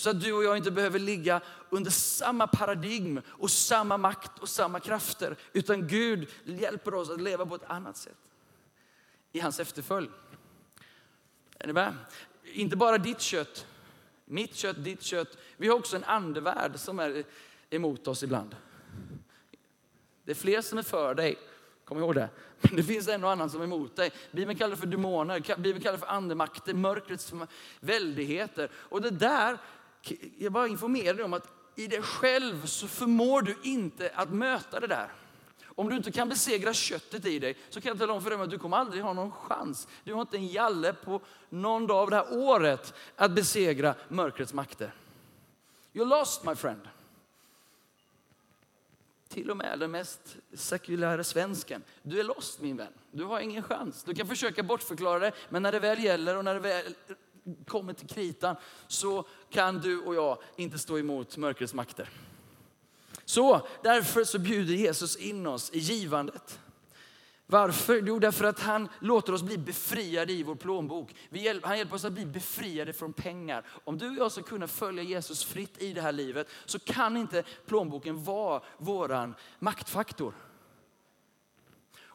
Så 0.00 0.10
att 0.10 0.20
du 0.20 0.32
och 0.32 0.44
jag 0.44 0.56
inte 0.56 0.70
behöver 0.70 0.98
ligga 0.98 1.40
under 1.70 1.90
samma 1.90 2.46
paradigm 2.46 3.20
och 3.28 3.50
samma 3.50 3.96
makt 3.96 4.38
och 4.38 4.48
samma 4.48 4.80
krafter. 4.80 5.36
Utan 5.52 5.88
Gud 5.88 6.28
hjälper 6.44 6.94
oss 6.94 7.10
att 7.10 7.20
leva 7.20 7.46
på 7.46 7.54
ett 7.54 7.64
annat 7.66 7.96
sätt. 7.96 8.16
I 9.32 9.40
hans 9.40 9.60
efterföljd. 9.60 10.10
Är 11.58 11.66
ni 11.66 11.72
med? 11.72 11.94
Inte 12.44 12.76
bara 12.76 12.98
ditt 12.98 13.20
kött, 13.20 13.66
mitt 14.24 14.54
kött, 14.54 14.84
ditt 14.84 15.02
kött. 15.02 15.38
Vi 15.56 15.68
har 15.68 15.76
också 15.76 15.96
en 15.96 16.04
andevärld 16.04 16.78
som 16.78 16.98
är 16.98 17.24
emot 17.70 18.08
oss 18.08 18.22
ibland. 18.22 18.56
Det 20.24 20.30
är 20.30 20.36
fler 20.36 20.62
som 20.62 20.78
är 20.78 20.82
för 20.82 21.14
dig, 21.14 21.38
kom 21.84 21.98
ihåg 21.98 22.14
det. 22.14 22.28
Men 22.60 22.76
det 22.76 22.82
finns 22.82 23.08
en 23.08 23.24
och 23.24 23.30
annan 23.30 23.50
som 23.50 23.60
är 23.60 23.64
emot 23.64 23.96
dig. 23.96 24.12
Bibeln 24.30 24.58
kallar 24.58 24.70
det 24.70 24.80
för 24.80 24.86
demoner, 24.86 25.56
Bibeln 25.56 25.82
kallar 25.82 25.98
det 25.98 26.04
för 26.04 26.12
andemakter, 26.12 26.74
mörkrets 26.74 27.32
väldigheter. 27.80 28.70
Och 28.74 29.02
det 29.02 29.10
där, 29.10 29.58
jag 30.38 30.52
bara 30.52 30.68
informerar 30.68 31.14
dig 31.14 31.24
om 31.24 31.32
att 31.32 31.48
i 31.74 31.86
dig 31.86 32.02
själv 32.02 32.66
så 32.66 32.88
förmår 32.88 33.42
du 33.42 33.56
inte 33.62 34.12
att 34.14 34.30
möta 34.32 34.80
det 34.80 34.86
där. 34.86 35.12
Om 35.64 35.88
du 35.88 35.96
inte 35.96 36.12
kan 36.12 36.28
besegra 36.28 36.74
köttet 36.74 37.26
i 37.26 37.38
dig 37.38 37.56
så 37.70 37.80
kan 37.80 37.88
jag 37.88 37.98
tala 37.98 38.12
om 38.12 38.22
för 38.22 38.30
dig 38.30 38.40
att 38.40 38.50
du 38.50 38.58
kommer 38.58 38.76
aldrig 38.76 39.02
ha 39.02 39.12
någon 39.12 39.32
chans. 39.32 39.88
Du 40.04 40.14
har 40.14 40.20
inte 40.20 40.36
en 40.36 40.46
jalle 40.46 40.92
på 40.92 41.20
någon 41.48 41.86
dag 41.86 41.98
av 41.98 42.10
det 42.10 42.16
här 42.16 42.38
året 42.38 42.94
att 43.16 43.30
besegra 43.30 43.94
mörkrets 44.08 44.54
makter. 44.54 44.94
You're 45.92 46.04
lost 46.04 46.44
my 46.44 46.54
friend. 46.54 46.88
Till 49.28 49.50
och 49.50 49.56
med 49.56 49.78
den 49.78 49.90
mest 49.90 50.36
sekulära 50.54 51.24
svensken. 51.24 51.82
Du 52.02 52.20
är 52.20 52.24
lost 52.24 52.60
min 52.60 52.76
vän. 52.76 52.92
Du 53.10 53.24
har 53.24 53.40
ingen 53.40 53.62
chans. 53.62 54.04
Du 54.04 54.14
kan 54.14 54.26
försöka 54.26 54.62
bortförklara 54.62 55.18
det, 55.18 55.32
men 55.48 55.62
när 55.62 55.72
det 55.72 55.80
väl 55.80 56.04
gäller 56.04 56.36
och 56.36 56.44
när 56.44 56.54
det 56.54 56.60
väl 56.60 56.94
kommer 57.66 57.92
till 57.92 58.08
kritan 58.08 58.56
så 58.86 59.24
kan 59.50 59.80
du 59.80 59.98
och 59.98 60.14
jag 60.14 60.38
inte 60.56 60.78
stå 60.78 60.98
emot 60.98 61.36
mörkrets 61.36 61.74
makter. 61.74 62.08
Så 63.24 63.66
därför 63.82 64.24
så 64.24 64.38
bjuder 64.38 64.74
Jesus 64.74 65.16
in 65.16 65.46
oss 65.46 65.70
i 65.72 65.78
givandet. 65.78 66.60
Varför? 67.46 68.02
Jo, 68.06 68.18
därför 68.18 68.44
att 68.44 68.60
han 68.60 68.88
låter 68.98 69.32
oss 69.32 69.42
bli 69.42 69.58
befriade 69.58 70.32
i 70.32 70.42
vår 70.42 70.54
plånbok. 70.54 71.14
Han 71.62 71.78
hjälper 71.78 71.94
oss 71.94 72.04
att 72.04 72.12
bli 72.12 72.26
befriade 72.26 72.92
från 72.92 73.12
pengar. 73.12 73.64
Om 73.84 73.98
du 73.98 74.10
och 74.10 74.16
jag 74.16 74.32
ska 74.32 74.42
kunna 74.42 74.68
följa 74.68 75.02
Jesus 75.02 75.44
fritt 75.44 75.82
i 75.82 75.92
det 75.92 76.00
här 76.00 76.12
livet 76.12 76.48
så 76.66 76.78
kan 76.78 77.16
inte 77.16 77.42
plånboken 77.66 78.24
vara 78.24 78.62
våran 78.78 79.34
maktfaktor. 79.58 80.34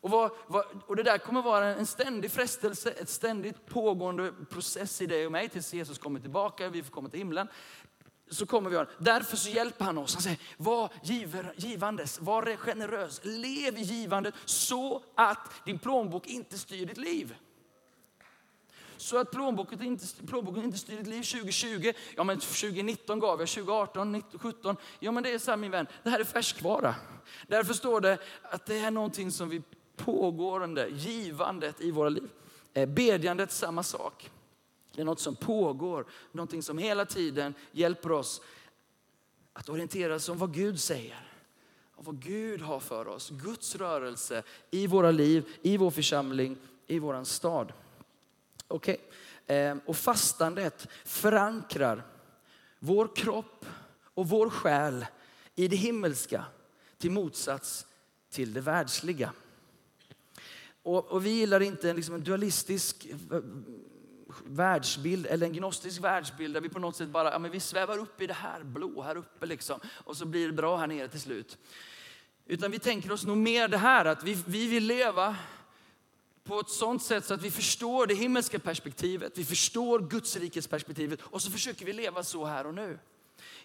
Och, 0.05 0.11
vad, 0.11 0.31
vad, 0.47 0.65
och 0.87 0.95
det 0.95 1.03
där 1.03 1.17
kommer 1.17 1.41
vara 1.41 1.65
en 1.65 1.85
ständig 1.85 2.31
frestelse, 2.31 2.91
ett 2.91 3.09
ständigt 3.09 3.65
pågående 3.65 4.33
process 4.49 5.01
i 5.01 5.05
dig 5.05 5.25
och 5.25 5.31
mig 5.31 5.49
tills 5.49 5.73
Jesus 5.73 5.97
kommer 5.97 6.19
tillbaka, 6.19 6.69
vi 6.69 6.83
får 6.83 6.91
komma 6.91 7.09
till 7.09 7.19
himlen 7.19 7.47
så 8.29 8.45
kommer 8.45 8.69
vi. 8.69 8.85
Därför 8.97 9.37
så 9.37 9.49
hjälper 9.49 9.85
han 9.85 9.97
oss. 9.97 10.13
Han 10.13 10.21
säger, 10.21 10.39
var 10.57 10.89
giver, 11.03 11.53
givandes, 11.57 12.19
var 12.19 12.55
generös, 12.55 13.21
lev 13.23 13.77
i 13.77 13.81
givandet 13.81 14.33
så 14.45 15.03
att 15.15 15.65
din 15.65 15.79
plånbok 15.79 16.27
inte 16.27 16.57
styr 16.57 16.85
ditt 16.85 16.97
liv. 16.97 17.35
Så 18.97 19.17
att 19.17 19.31
plånboken 19.31 19.83
inte, 19.83 20.05
plånboken 20.27 20.63
inte 20.63 20.77
styr 20.77 20.97
ditt 20.97 21.07
liv 21.07 21.23
2020. 21.23 21.93
Ja 22.15 22.23
men 22.23 22.39
2019 22.39 23.19
gav 23.19 23.39
jag, 23.39 23.49
2018, 23.49 24.21
2017. 24.21 24.77
Ja 24.99 25.11
men 25.11 25.23
det 25.23 25.31
är 25.33 25.39
så 25.39 25.51
här 25.51 25.57
min 25.57 25.71
vän, 25.71 25.87
det 26.03 26.09
här 26.09 26.19
är 26.19 26.23
färskvara. 26.23 26.95
Därför 27.47 27.73
står 27.73 28.01
det 28.01 28.17
att 28.41 28.65
det 28.65 28.79
är 28.79 28.91
någonting 28.91 29.31
som 29.31 29.49
vi 29.49 29.61
pågående, 29.97 30.89
givandet 30.89 31.81
i 31.81 31.91
våra 31.91 32.09
liv. 32.09 32.29
Eh, 32.73 32.89
bedjandet 32.89 33.51
samma 33.51 33.83
sak. 33.83 34.31
Det 34.95 35.01
är 35.01 35.05
något 35.05 35.19
som 35.19 35.35
pågår, 35.35 36.05
någonting 36.31 36.63
som 36.63 36.77
hela 36.77 37.05
tiden 37.05 37.53
hjälper 37.71 38.11
oss 38.11 38.41
att 39.53 39.69
orientera 39.69 40.15
oss 40.15 40.29
om 40.29 40.37
vad 40.37 40.53
Gud 40.53 40.79
säger. 40.79 41.31
Och 41.95 42.05
vad 42.05 42.19
Gud 42.19 42.61
har 42.61 42.79
för 42.79 43.07
oss. 43.07 43.29
Guds 43.29 43.75
rörelse 43.75 44.43
i 44.71 44.87
våra 44.87 45.11
liv, 45.11 45.45
i 45.61 45.77
vår 45.77 45.91
församling, 45.91 46.57
i 46.87 46.99
vår 46.99 47.23
stad. 47.23 47.73
Okej, 48.67 49.01
okay. 49.43 49.75
Och 49.85 49.97
fastandet 49.97 50.87
förankrar 51.05 52.03
vår 52.79 53.15
kropp 53.15 53.65
och 54.13 54.29
vår 54.29 54.49
själ 54.49 55.05
i 55.55 55.67
det 55.67 55.75
himmelska 55.75 56.45
till 56.97 57.11
motsats 57.11 57.85
till 58.29 58.53
det 58.53 58.61
världsliga. 58.61 59.31
Och, 60.85 61.11
och 61.11 61.25
vi 61.25 61.29
gillar 61.29 61.61
inte 61.61 61.93
liksom 61.93 62.15
en 62.15 62.23
dualistisk 62.23 63.07
eh, 63.31 63.39
världsbild 64.45 65.25
eller 65.25 65.47
en 65.47 65.53
gnostisk 65.53 66.01
världsbild 66.01 66.53
där 66.53 66.61
vi 66.61 66.69
på 66.69 66.79
något 66.79 66.95
sätt 66.95 67.09
bara 67.09 67.31
ja, 67.31 67.39
men 67.39 67.51
vi 67.51 67.59
svävar 67.59 67.97
upp 67.97 68.21
i 68.21 68.27
det 68.27 68.33
här 68.33 68.63
blå 68.63 69.01
här 69.01 69.17
uppe 69.17 69.45
liksom, 69.45 69.79
och 70.03 70.17
så 70.17 70.25
blir 70.25 70.47
det 70.47 70.53
bra 70.53 70.77
här 70.77 70.87
nere 70.87 71.07
till 71.07 71.21
slut. 71.21 71.57
Utan 72.45 72.71
vi 72.71 72.79
tänker 72.79 73.11
oss 73.11 73.25
nog 73.25 73.37
mer 73.37 73.67
det 73.67 73.77
här 73.77 74.05
att 74.05 74.23
vi, 74.23 74.43
vi 74.47 74.67
vill 74.67 74.83
leva 74.83 75.35
på 76.43 76.59
ett 76.59 76.69
sånt 76.69 77.03
sätt 77.03 77.25
så 77.25 77.33
att 77.33 77.41
vi 77.41 77.51
förstår 77.51 78.07
det 78.07 78.15
himmelska 78.15 78.59
perspektivet, 78.59 79.37
vi 79.37 79.45
förstår 79.45 79.99
Guds 79.99 80.37
rikes 80.37 80.67
perspektivet 80.67 81.19
och 81.21 81.41
så 81.41 81.51
försöker 81.51 81.85
vi 81.85 81.93
leva 81.93 82.23
så 82.23 82.45
här 82.45 82.67
och 82.67 82.73
nu. 82.73 82.99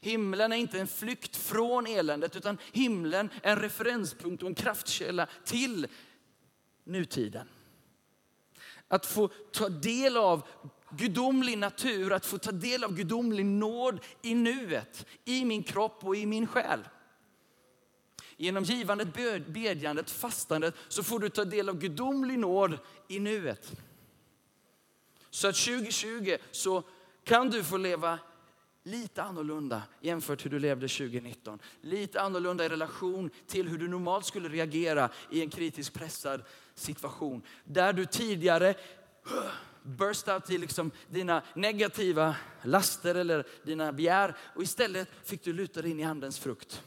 Himlen 0.01 0.53
är 0.53 0.57
inte 0.57 0.81
en 0.81 0.87
flykt 0.87 1.37
från 1.37 1.87
eländet 1.87 2.37
utan 2.37 2.59
himlen 2.73 3.31
är 3.43 3.53
en 3.53 3.63
referenspunkt 3.63 4.43
och 4.43 4.49
en 4.49 4.55
kraftkälla 4.55 5.27
till 5.45 5.87
nutiden. 6.91 7.49
Att 8.89 9.07
få 9.07 9.29
ta 9.53 9.69
del 9.69 10.17
av 10.17 10.47
gudomlig 10.91 11.59
natur, 11.59 12.13
att 12.13 12.27
få 12.27 12.39
ta 12.39 12.53
del 12.53 12.85
av 12.85 12.95
gudomlig 12.95 13.47
nåd 13.47 14.01
i 14.23 14.35
nuet, 14.35 15.07
i 15.25 15.45
min 15.45 15.63
kropp 15.63 16.05
och 16.05 16.17
i 16.17 16.27
min 16.27 16.47
själ. 16.47 16.81
Genom 18.37 18.65
givandet, 18.65 19.09
bedjandet, 19.47 20.11
fastandet 20.11 20.75
så 20.89 21.03
får 21.03 21.19
du 21.19 21.29
ta 21.29 21.45
del 21.45 21.69
av 21.69 21.79
gudomlig 21.79 22.39
nåd 22.39 22.79
i 23.09 23.19
nuet. 23.19 23.73
Så 25.31 25.49
att 25.49 25.57
2020 25.57 26.37
så 26.51 26.83
kan 27.25 27.51
du 27.51 27.65
få 27.65 27.77
leva 27.77 28.19
lite 28.83 29.23
annorlunda 29.23 29.83
jämfört 30.01 30.45
hur 30.45 30.51
du 30.51 30.59
levde 30.59 30.89
2019. 30.89 31.59
Lite 31.81 32.21
annorlunda 32.21 32.65
i 32.65 32.69
relation 32.69 33.31
till 33.47 33.69
hur 33.69 33.79
du 33.79 33.89
normalt 33.89 34.27
skulle 34.27 34.49
reagera 34.49 35.11
i 35.31 35.43
en 35.43 35.51
kritiskt 35.51 35.95
pressad 35.95 36.43
situation. 36.81 37.43
Där 37.65 37.93
du 37.93 38.07
tidigare 38.07 38.75
burst 39.83 40.29
out 40.29 40.51
i 40.51 40.59
liksom 40.59 40.91
dina 41.09 41.43
negativa 41.55 42.37
laster 42.63 43.15
eller 43.15 43.47
dina 43.65 43.93
begär 43.93 44.37
och 44.55 44.63
istället 44.63 45.09
fick 45.25 45.45
du 45.45 45.53
luta 45.53 45.83
dig 45.83 45.91
in 45.91 46.01
i 46.01 46.05
andens 46.05 46.39
frukt 46.39 46.83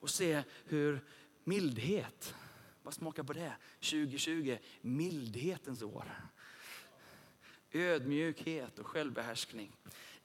och 0.00 0.10
se 0.10 0.42
hur 0.64 1.04
mildhet, 1.44 2.34
vad 2.82 2.94
smakar 2.94 3.22
på 3.22 3.32
det? 3.32 3.52
2020, 3.80 4.58
mildhetens 4.80 5.82
år. 5.82 6.04
Ödmjukhet 7.72 8.78
och 8.78 8.86
självbehärskning. 8.86 9.72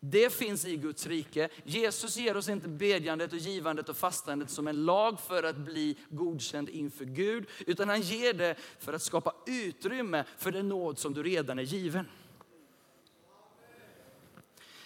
Det 0.05 0.33
finns 0.33 0.65
i 0.65 0.77
Guds 0.77 1.07
rike. 1.07 1.49
Jesus 1.63 2.17
ger 2.17 2.37
oss 2.37 2.49
inte 2.49 2.67
bedjandet 2.67 3.33
och 3.33 3.37
givandet 3.37 3.89
och 3.89 3.97
fastandet 3.97 4.49
som 4.49 4.67
en 4.67 4.85
lag 4.85 5.19
för 5.19 5.43
att 5.43 5.57
bli 5.57 5.97
godkänd 6.09 6.69
inför 6.69 7.05
Gud, 7.05 7.45
utan 7.67 7.89
han 7.89 8.01
ger 8.01 8.33
det 8.33 8.55
för 8.79 8.93
att 8.93 9.01
skapa 9.01 9.33
utrymme 9.45 10.23
för 10.37 10.51
den 10.51 10.69
nåd 10.69 10.99
som 10.99 11.13
du 11.13 11.23
redan 11.23 11.59
är 11.59 11.63
given. 11.63 12.05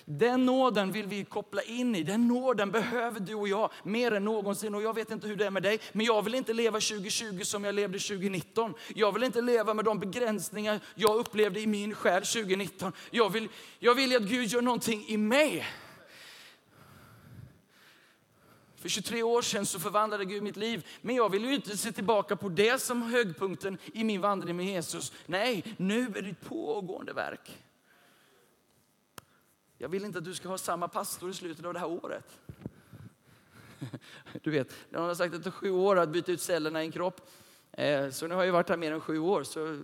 Den 0.10 0.46
nåden 0.46 0.92
vill 0.92 1.08
vi 1.08 1.26
koppla 1.26 1.62
in 1.62 1.96
i. 1.96 2.04
Den 2.04 2.28
nåden 2.28 2.72
behöver 2.72 3.20
du 3.20 3.36
och 3.36 3.48
jag 3.48 3.72
mer 3.84 4.12
än 4.12 4.26
någonsin. 4.26 4.76
Och 4.76 4.82
jag 4.82 4.94
vet 4.94 5.12
inte 5.12 5.28
hur 5.28 5.36
det 5.36 5.46
är 5.46 5.52
med 5.52 5.64
dig, 5.64 5.80
men 5.92 6.06
jag 6.06 6.22
vill 6.22 6.36
inte 6.36 6.54
leva 6.54 6.80
2020 6.80 7.42
som 7.44 7.64
jag 7.64 7.76
levde 7.76 8.00
2019. 8.00 8.74
Jag 8.96 9.12
vill 9.12 9.24
inte 9.24 9.42
leva 9.42 9.74
med 9.74 9.86
de 9.86 10.00
begränsningar 10.00 10.80
jag 10.96 11.16
upplevde 11.16 11.60
i 11.60 11.68
min 11.68 11.96
själ 11.96 12.26
2019. 12.26 12.94
Jag 13.12 13.30
vill, 13.30 13.50
jag 13.80 13.96
vill 13.96 14.16
att 14.16 14.22
Gud 14.22 14.48
gör 14.48 14.62
någonting 14.62 15.06
i 15.08 15.18
mig. 15.18 15.66
För 18.76 18.90
23 18.90 19.24
år 19.24 19.42
sedan 19.42 19.66
så 19.66 19.80
förvandlade 19.80 20.26
Gud 20.26 20.44
mitt 20.44 20.58
liv. 20.58 20.88
Men 21.02 21.16
jag 21.16 21.32
vill 21.32 21.46
ju 21.46 21.56
inte 21.56 21.78
se 21.78 21.92
tillbaka 21.92 22.36
på 22.36 22.50
det 22.50 22.82
som 22.82 23.02
högpunkten 23.02 23.78
i 23.94 24.04
min 24.04 24.22
vandring 24.22 24.56
med 24.56 24.66
Jesus. 24.66 25.12
Nej, 25.26 25.64
nu 25.78 26.14
är 26.16 26.22
det 26.22 26.30
ett 26.30 26.50
pågående 26.50 27.14
verk. 27.14 27.58
Jag 29.78 29.90
vill 29.90 30.06
inte 30.06 30.18
att 30.18 30.26
du 30.26 30.34
ska 30.34 30.50
ha 30.50 30.58
samma 30.58 30.88
pastor 30.88 31.30
i 31.30 31.34
slutet 31.34 31.66
av 31.66 31.74
det 31.74 31.80
här 31.80 31.90
året. 31.90 32.40
Du 34.42 34.52
vet, 34.52 34.74
någon 34.90 35.08
har 35.08 35.16
sagt 35.16 35.36
att 35.36 35.44
det 35.44 35.52
tar 35.52 35.58
sju 35.58 35.72
år 35.72 36.00
att 36.00 36.10
byta 36.10 36.32
ut 36.32 36.42
cellerna 36.42 36.84
i 36.84 36.86
en 36.86 36.92
kropp. 36.92 37.30
Eh, 37.72 38.10
så 38.10 38.28
nu 38.28 38.36
har 38.36 38.44
jag 38.44 38.54
varit 38.54 38.70
här 38.70 38.78
mer 38.78 38.92
än 38.92 39.02
sju 39.02 39.20
år, 39.20 39.44
så 39.44 39.80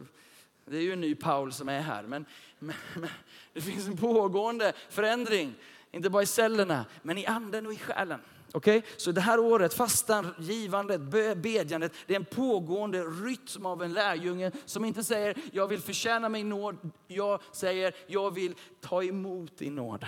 det 0.65 0.77
är 0.77 0.81
ju 0.81 0.93
en 0.93 1.01
ny 1.01 1.15
Paul 1.15 1.53
som 1.53 1.69
är 1.69 1.81
här. 1.81 2.03
Men, 2.03 2.25
men, 2.59 2.75
men 2.95 3.09
det 3.53 3.61
finns 3.61 3.87
en 3.87 3.97
pågående 3.97 4.73
förändring, 4.89 5.55
inte 5.91 6.09
bara 6.09 6.23
i 6.23 6.25
cellerna, 6.25 6.85
men 7.01 7.17
i 7.17 7.25
anden 7.25 7.65
och 7.65 7.73
i 7.73 7.77
själen. 7.77 8.19
Okay? 8.53 8.81
Så 8.97 9.11
det 9.11 9.21
här 9.21 9.39
året, 9.39 9.73
fastan, 9.73 10.33
givandet, 10.39 11.01
bedjandet, 11.37 11.93
det 12.07 12.13
är 12.13 12.19
en 12.19 12.25
pågående 12.25 13.03
rytm 13.03 13.65
av 13.65 13.83
en 13.83 13.93
lärjunge 13.93 14.51
som 14.65 14.85
inte 14.85 15.03
säger 15.03 15.37
jag 15.51 15.67
vill 15.67 15.81
förtjäna 15.81 16.29
min 16.29 16.49
nåd. 16.49 16.91
Jag 17.07 17.41
säger 17.51 17.95
jag 18.07 18.33
vill 18.33 18.55
ta 18.81 19.03
emot 19.03 19.57
din 19.57 19.75
nåd. 19.75 20.05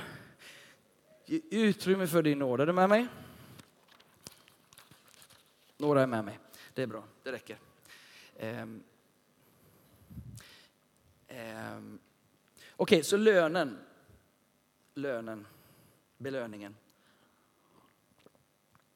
Ge 1.26 1.42
utrymme 1.52 2.08
för 2.08 2.22
din 2.22 2.40
nåd. 2.40 2.62
Är 2.62 2.66
du 2.66 2.74
med 2.74 2.90
mig? 2.90 3.08
Några 5.78 6.02
är 6.02 6.08
med 6.08 6.26
mig. 6.26 6.40
Det 6.74 6.84
är 6.84 6.88
bra, 6.88 7.04
det 7.24 7.32
räcker. 7.32 7.58
Um, 8.40 8.84
um, 11.30 12.00
Okej, 12.76 13.04
så 13.04 13.18
lönen. 13.18 13.78
Lönen, 14.94 15.48
belöningen. 16.18 16.76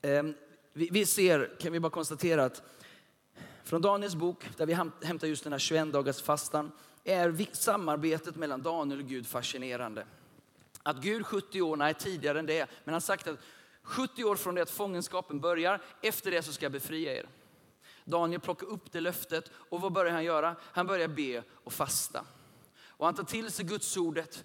Ehm, 0.01 0.33
vi, 0.73 1.05
ser, 1.05 1.55
kan 1.59 1.71
vi 1.71 1.79
bara 1.79 1.89
konstatera 1.89 2.45
att 2.45 2.63
från 3.63 3.81
Daniels 3.81 4.15
bok, 4.15 4.49
där 4.57 4.65
vi 4.65 4.73
hämtar 5.07 5.27
just 5.27 5.43
den 5.43 5.53
här 5.53 5.59
21 5.59 5.93
dagars 5.93 6.21
fastan, 6.21 6.71
är 7.03 7.55
samarbetet 7.55 8.35
mellan 8.35 8.61
Daniel 8.61 8.99
och 8.99 9.05
Gud 9.05 9.27
fascinerande. 9.27 10.05
Att 10.83 10.97
Gud 10.97 11.25
70 11.25 11.61
år, 11.61 11.75
nej 11.75 11.93
tidigare 11.93 12.39
än 12.39 12.45
det, 12.45 12.59
men 12.59 12.69
han 12.85 12.93
har 12.93 12.99
sagt 12.99 13.27
att 13.27 13.39
70 13.83 14.23
år 14.23 14.35
från 14.35 14.55
det 14.55 14.61
att 14.61 14.69
fångenskapen 14.69 15.39
börjar, 15.39 15.81
efter 16.01 16.31
det 16.31 16.43
så 16.43 16.53
ska 16.53 16.65
jag 16.65 16.71
befria 16.71 17.13
er. 17.13 17.29
Daniel 18.05 18.41
plockar 18.41 18.67
upp 18.67 18.91
det 18.91 19.01
löftet 19.01 19.51
och 19.53 19.81
vad 19.81 19.93
börjar 19.93 20.13
han 20.13 20.23
göra? 20.23 20.55
Han 20.61 20.87
börjar 20.87 21.07
be 21.07 21.43
och 21.53 21.73
fasta. 21.73 22.25
Och 22.87 23.05
han 23.05 23.15
tar 23.15 23.23
till 23.23 23.51
sig 23.51 23.65
Guds 23.65 23.97
ordet. 23.97 24.43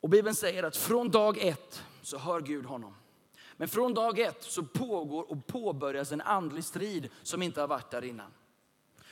Och 0.00 0.08
Bibeln 0.08 0.34
säger 0.34 0.62
att 0.62 0.76
från 0.76 1.10
dag 1.10 1.38
ett 1.38 1.82
så 2.02 2.18
hör 2.18 2.40
Gud 2.40 2.64
honom. 2.64 2.94
Men 3.56 3.68
från 3.68 3.94
dag 3.94 4.18
ett 4.18 4.42
så 4.42 4.62
pågår 4.62 5.30
och 5.30 5.46
påbörjas 5.46 6.12
en 6.12 6.20
andlig 6.20 6.64
strid 6.64 7.08
som 7.22 7.42
inte 7.42 7.60
har 7.60 7.68
varit 7.68 7.90
där 7.90 8.04
innan. 8.04 8.30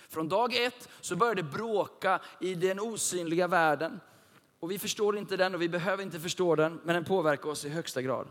Från 0.09 0.29
dag 0.29 0.55
ett 0.55 0.89
så 1.01 1.17
börjar 1.17 1.35
det 1.35 1.43
bråka 1.43 2.21
i 2.41 2.55
den 2.55 2.81
osynliga 2.81 3.49
världen. 3.49 4.01
Och 4.61 4.71
vi 4.71 4.79
förstår 4.79 5.19
inte 5.19 5.37
den 5.37 5.55
och 5.55 5.63
vi 5.63 5.69
behöver 5.69 6.03
inte 6.03 6.21
förstå 6.21 6.55
den, 6.55 6.81
men 6.85 6.95
den 6.95 7.05
påverkar 7.05 7.49
oss 7.49 7.65
i 7.65 7.69
högsta 7.69 8.03
grad. 8.03 8.29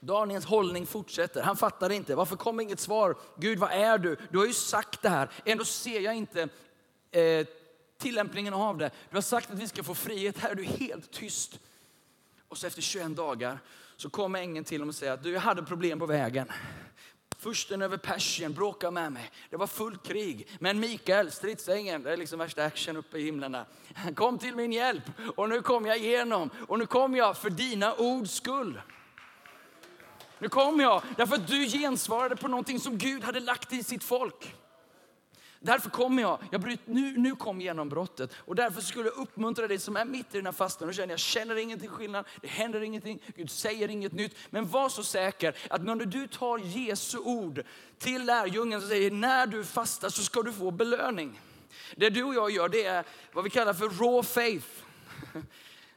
Daniels 0.00 0.44
hållning 0.44 0.86
fortsätter. 0.86 1.42
Han 1.42 1.56
fattar 1.56 1.92
inte. 1.92 2.14
Varför 2.14 2.36
kommer 2.36 2.62
inget 2.62 2.80
svar? 2.80 3.16
Gud, 3.36 3.58
vad 3.58 3.70
är 3.72 3.98
du? 3.98 4.16
Du 4.30 4.38
har 4.38 4.46
ju 4.46 4.52
sagt 4.52 5.02
det 5.02 5.08
här. 5.08 5.30
Ändå 5.44 5.64
ser 5.64 6.00
jag 6.00 6.14
inte 6.14 6.48
eh, 7.10 7.46
tillämpningen 7.98 8.54
av 8.54 8.78
det. 8.78 8.90
Du 9.10 9.16
har 9.16 9.22
sagt 9.22 9.50
att 9.50 9.58
vi 9.58 9.68
ska 9.68 9.82
få 9.82 9.94
frihet. 9.94 10.38
Här 10.38 10.50
är 10.50 10.54
du 10.54 10.64
helt 10.64 11.10
tyst. 11.10 11.60
Och 12.50 12.58
så 12.58 12.66
efter 12.66 12.82
21 12.82 13.16
dagar 13.16 13.58
så 13.96 14.10
kommer 14.10 14.40
ängeln 14.40 14.64
till 14.64 14.80
honom 14.80 14.88
och 14.88 14.94
säger 14.94 15.12
att 15.12 15.22
du, 15.22 15.32
jag 15.32 15.40
hade 15.40 15.62
problem 15.62 15.98
på 15.98 16.06
vägen. 16.06 16.52
Fursten 17.38 17.82
över 17.82 17.96
Persien 17.96 18.52
bråkade 18.52 18.90
med 18.90 19.12
mig. 19.12 19.30
Det 19.50 19.56
var 19.56 19.66
fullt 19.66 20.06
krig. 20.06 20.48
Men 20.58 20.80
Mikael, 20.80 21.30
stridsängeln, 21.30 22.02
det 22.02 22.12
är 22.12 22.16
liksom 22.16 22.38
värsta 22.38 22.64
action 22.64 22.96
uppe 22.96 23.18
i 23.18 23.24
himlen 23.24 23.52
där. 23.52 23.64
Han 23.94 24.14
kom 24.14 24.38
till 24.38 24.56
min 24.56 24.72
hjälp 24.72 25.02
och 25.36 25.48
nu 25.48 25.62
kom 25.62 25.86
jag 25.86 25.98
igenom. 25.98 26.50
Och 26.68 26.78
nu 26.78 26.86
kom 26.86 27.16
jag 27.16 27.36
för 27.36 27.50
dina 27.50 27.94
ords 27.94 28.34
skull. 28.34 28.80
Nu 30.38 30.48
kom 30.48 30.80
jag 30.80 31.02
därför 31.16 31.34
att 31.34 31.48
du 31.48 31.66
gensvarade 31.66 32.36
på 32.36 32.48
någonting 32.48 32.80
som 32.80 32.98
Gud 32.98 33.24
hade 33.24 33.40
lagt 33.40 33.72
i 33.72 33.82
sitt 33.82 34.04
folk. 34.04 34.54
Därför 35.62 35.90
kommer 35.90 36.22
jag, 36.22 36.38
jag 36.50 36.60
bryt, 36.60 36.80
nu, 36.84 37.18
nu 37.18 37.36
kom 37.36 37.60
genombrottet. 37.60 38.32
Och 38.36 38.54
därför 38.54 38.80
skulle 38.80 39.08
jag 39.08 39.18
uppmuntra 39.18 39.68
dig 39.68 39.78
som 39.78 39.96
är 39.96 40.04
mitt 40.04 40.34
i 40.34 40.38
den 40.38 40.46
här 40.46 40.52
fastan 40.52 40.88
och 40.88 40.94
känner 40.94 41.12
jag 41.12 41.18
känner 41.18 41.56
ingenting 41.56 41.88
skillnad, 41.88 42.24
det 42.40 42.48
händer 42.48 42.80
ingenting, 42.80 43.22
Gud 43.36 43.50
säger 43.50 43.88
inget 43.88 44.12
nytt. 44.12 44.36
Men 44.50 44.68
var 44.68 44.88
så 44.88 45.02
säker 45.02 45.56
att 45.70 45.84
när 45.84 45.96
du 45.96 46.26
tar 46.26 46.58
Jesu 46.58 47.18
ord 47.18 47.62
till 47.98 48.24
lärjungen 48.24 48.82
och 48.82 48.88
säger 48.88 49.10
när 49.10 49.46
du 49.46 49.64
fastar 49.64 50.08
så 50.08 50.22
ska 50.22 50.42
du 50.42 50.52
få 50.52 50.70
belöning. 50.70 51.40
Det 51.96 52.10
du 52.10 52.22
och 52.22 52.34
jag 52.34 52.50
gör 52.50 52.68
det 52.68 52.84
är 52.84 53.04
vad 53.32 53.44
vi 53.44 53.50
kallar 53.50 53.74
för 53.74 53.88
raw 53.88 54.22
faith. 54.22 54.66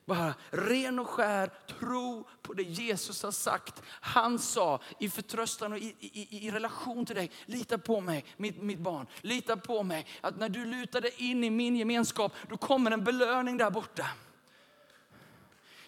Bara 0.05 0.33
ren 0.49 0.99
och 0.99 1.09
skär 1.09 1.49
tro 1.79 2.27
på 2.41 2.53
det 2.53 2.63
Jesus 2.63 3.23
har 3.23 3.31
sagt. 3.31 3.81
Han 3.87 4.39
sa 4.39 4.79
i 4.99 5.09
förtröstan 5.09 5.73
och 5.73 5.79
i, 5.79 5.95
i, 5.99 6.47
i 6.47 6.51
relation 6.51 7.05
till 7.05 7.15
dig, 7.15 7.31
lita 7.45 7.77
på 7.77 8.01
mig 8.01 8.25
mitt, 8.37 8.61
mitt 8.61 8.79
barn. 8.79 9.07
Lita 9.21 9.57
på 9.57 9.83
mig 9.83 10.07
att 10.21 10.39
när 10.39 10.49
du 10.49 10.65
lutar 10.65 11.01
dig 11.01 11.13
in 11.17 11.43
i 11.43 11.49
min 11.49 11.75
gemenskap, 11.75 12.33
då 12.49 12.57
kommer 12.57 12.91
en 12.91 13.03
belöning 13.03 13.57
där 13.57 13.71
borta. 13.71 14.07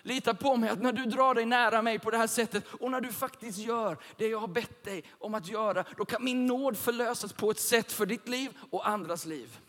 Lita 0.01 0.33
på 0.33 0.55
mig 0.55 0.69
att 0.69 0.81
när 0.81 0.93
du 0.93 1.05
drar 1.05 1.33
dig 1.33 1.45
nära 1.45 1.81
mig 1.81 1.99
på 1.99 2.11
det 2.11 2.17
här 2.17 2.27
sättet 2.27 2.63
och 2.79 2.91
när 2.91 3.01
du 3.01 3.11
faktiskt 3.11 3.57
gör 3.57 3.97
det 4.17 4.27
jag 4.27 4.39
har 4.39 4.47
bett 4.47 4.83
dig 4.83 5.03
om 5.19 5.33
att 5.33 5.47
göra, 5.47 5.85
då 5.97 6.05
kan 6.05 6.23
min 6.23 6.45
nåd 6.45 6.77
förlösas 6.77 7.33
på 7.33 7.51
ett 7.51 7.59
sätt 7.59 7.91
för 7.91 8.05
ditt 8.05 8.27
liv 8.27 8.57
och 8.69 8.87
andras 8.87 9.25
liv. 9.25 9.59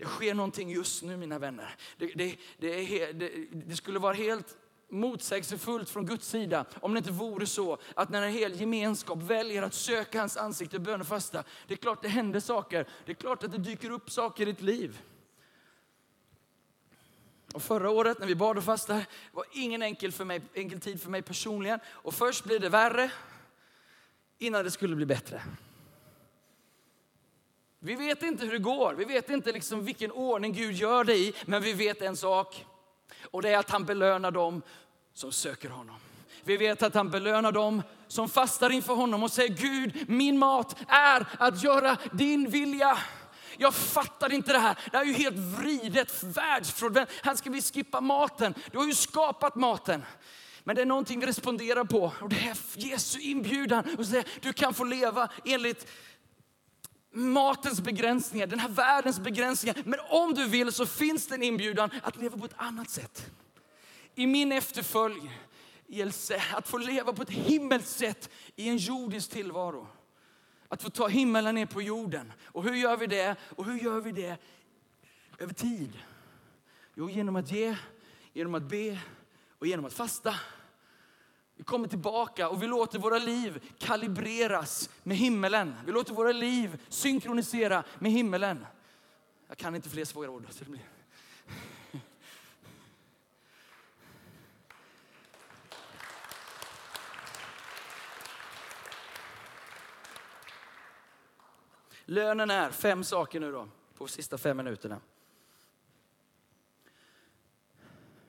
Det 0.00 0.06
sker 0.06 0.34
någonting 0.34 0.70
just 0.70 1.02
nu 1.02 1.16
mina 1.16 1.38
vänner. 1.38 1.76
Det, 1.96 2.06
det, 2.06 2.36
det, 2.58 3.12
det 3.52 3.76
skulle 3.76 3.98
vara 3.98 4.14
helt 4.14 4.56
motsägelsefullt 4.88 5.90
från 5.90 6.06
Guds 6.06 6.28
sida 6.28 6.64
om 6.80 6.94
det 6.94 6.98
inte 6.98 7.12
vore 7.12 7.46
så 7.46 7.78
att 7.94 8.08
när 8.08 8.22
en 8.22 8.32
hel 8.32 8.60
gemenskap 8.60 9.18
väljer 9.22 9.62
att 9.62 9.74
söka 9.74 10.20
hans 10.20 10.36
ansikte 10.36 10.76
och 10.76 10.82
bön 10.82 11.00
och 11.00 11.06
fasta. 11.06 11.44
Det 11.66 11.74
är 11.74 11.76
klart 11.76 12.02
det 12.02 12.08
händer 12.08 12.40
saker. 12.40 12.86
Det 13.04 13.12
är 13.12 13.14
klart 13.14 13.42
att 13.42 13.52
det 13.52 13.58
dyker 13.58 13.90
upp 13.90 14.10
saker 14.10 14.42
i 14.42 14.52
ditt 14.52 14.60
liv. 14.60 15.00
Och 17.54 17.62
förra 17.62 17.90
året 17.90 18.18
när 18.18 18.26
vi 18.26 18.34
bad 18.34 18.58
och 18.58 18.64
fastade 18.64 19.06
var 19.32 19.44
ingen 19.52 19.82
enkel, 19.82 20.12
för 20.12 20.24
mig, 20.24 20.42
enkel 20.54 20.80
tid 20.80 21.02
för 21.02 21.10
mig 21.10 21.22
personligen. 21.22 21.80
Och 21.86 22.14
först 22.14 22.44
blir 22.44 22.58
det 22.58 22.68
värre 22.68 23.10
innan 24.38 24.64
det 24.64 24.70
skulle 24.70 24.96
bli 24.96 25.06
bättre. 25.06 25.42
Vi 27.82 27.94
vet 27.94 28.22
inte 28.22 28.44
hur 28.44 28.52
det 28.52 28.58
går, 28.58 28.94
vi 28.94 29.04
vet 29.04 29.30
inte 29.30 29.52
liksom 29.52 29.84
vilken 29.84 30.12
ordning 30.12 30.52
Gud 30.52 30.74
gör 30.74 31.04
det 31.04 31.16
i, 31.16 31.34
men 31.46 31.62
vi 31.62 31.72
vet 31.72 32.02
en 32.02 32.16
sak. 32.16 32.66
Och 33.30 33.42
det 33.42 33.48
är 33.48 33.58
att 33.58 33.70
han 33.70 33.84
belönar 33.84 34.30
dem 34.30 34.62
som 35.14 35.32
söker 35.32 35.68
honom. 35.68 35.96
Vi 36.44 36.56
vet 36.56 36.82
att 36.82 36.94
han 36.94 37.10
belönar 37.10 37.52
dem 37.52 37.82
som 38.08 38.28
fastar 38.28 38.70
inför 38.70 38.94
honom 38.94 39.22
och 39.22 39.32
säger 39.32 39.54
Gud, 39.54 40.08
min 40.08 40.38
mat 40.38 40.76
är 40.88 41.26
att 41.38 41.62
göra 41.62 41.96
din 42.12 42.50
vilja. 42.50 42.98
Jag 43.56 43.74
fattar 43.74 44.32
inte 44.32 44.52
det 44.52 44.58
här. 44.58 44.78
Det 44.92 44.96
är 44.96 45.04
ju 45.04 45.12
helt 45.12 45.36
vridet, 45.36 46.22
världsfrånvänt. 46.22 47.10
Här 47.22 47.34
ska 47.34 47.50
vi 47.50 47.62
skippa 47.62 48.00
maten. 48.00 48.54
Du 48.72 48.78
har 48.78 48.86
ju 48.86 48.94
skapat 48.94 49.54
maten. 49.54 50.04
Men 50.64 50.76
det 50.76 50.82
är 50.82 50.86
någonting 50.86 51.20
vi 51.20 51.26
responderar 51.26 51.84
på 51.84 52.12
och 52.20 52.28
det 52.28 52.36
är 52.36 52.56
Jesu 52.76 53.20
inbjudan 53.20 53.96
och 53.98 54.06
säger 54.06 54.26
du 54.40 54.52
kan 54.52 54.74
få 54.74 54.84
leva 54.84 55.28
enligt 55.44 55.86
matens 57.12 57.80
begränsningar, 57.80 58.46
den 58.46 58.58
här 58.58 58.68
världens 58.68 59.20
begränsningar. 59.20 59.82
Men 59.84 60.00
om 60.08 60.34
du 60.34 60.46
vill 60.46 60.72
så 60.72 60.86
finns 60.86 61.26
det 61.26 61.34
en 61.34 61.42
inbjudan 61.42 61.90
att 62.02 62.16
leva 62.16 62.38
på 62.38 62.44
ett 62.44 62.54
annat 62.56 62.90
sätt. 62.90 63.30
I 64.14 64.26
min 64.26 64.52
efterföljelse, 64.52 66.42
att 66.52 66.68
få 66.68 66.78
leva 66.78 67.12
på 67.12 67.22
ett 67.22 67.30
himmelskt 67.30 67.98
sätt 67.98 68.30
i 68.56 68.68
en 68.68 68.76
jordisk 68.76 69.30
tillvaro. 69.30 69.88
Att 70.68 70.82
få 70.82 70.90
ta 70.90 71.08
himmelen 71.08 71.54
ner 71.54 71.66
på 71.66 71.82
jorden. 71.82 72.32
Och 72.44 72.64
hur 72.64 72.74
gör 72.74 72.96
vi 72.96 73.06
det? 73.06 73.36
Och 73.56 73.64
hur 73.64 73.78
gör 73.78 74.00
vi 74.00 74.12
det 74.12 74.36
över 75.38 75.54
tid? 75.54 75.98
Jo, 76.94 77.10
genom 77.10 77.36
att 77.36 77.52
ge, 77.52 77.76
genom 78.32 78.54
att 78.54 78.62
be 78.62 78.98
och 79.58 79.66
genom 79.66 79.84
att 79.84 79.92
fasta. 79.92 80.34
Vi 81.60 81.64
kommer 81.64 81.88
tillbaka 81.88 82.48
och 82.48 82.62
vi 82.62 82.66
låter 82.66 82.98
våra 82.98 83.18
liv 83.18 83.72
kalibreras 83.78 84.90
med 85.02 85.16
himmelen. 85.16 85.74
Vi 85.86 85.92
låter 85.92 86.14
våra 86.14 86.32
liv 86.32 86.82
synkronisera 86.88 87.84
med 87.98 88.12
himmelen. 88.12 88.66
Jag 89.48 89.58
kan 89.58 89.74
inte 89.74 89.88
fler 89.88 90.04
svåra 90.04 90.30
ord. 90.30 90.46
Så 90.50 90.64
det 90.64 90.70
blir. 90.70 90.88
Lönen 102.04 102.50
är 102.50 102.70
fem 102.70 103.04
saker 103.04 103.40
nu 103.40 103.52
då, 103.52 103.68
på 103.94 104.06
sista 104.08 104.38
fem 104.38 104.56
minuterna. 104.56 105.00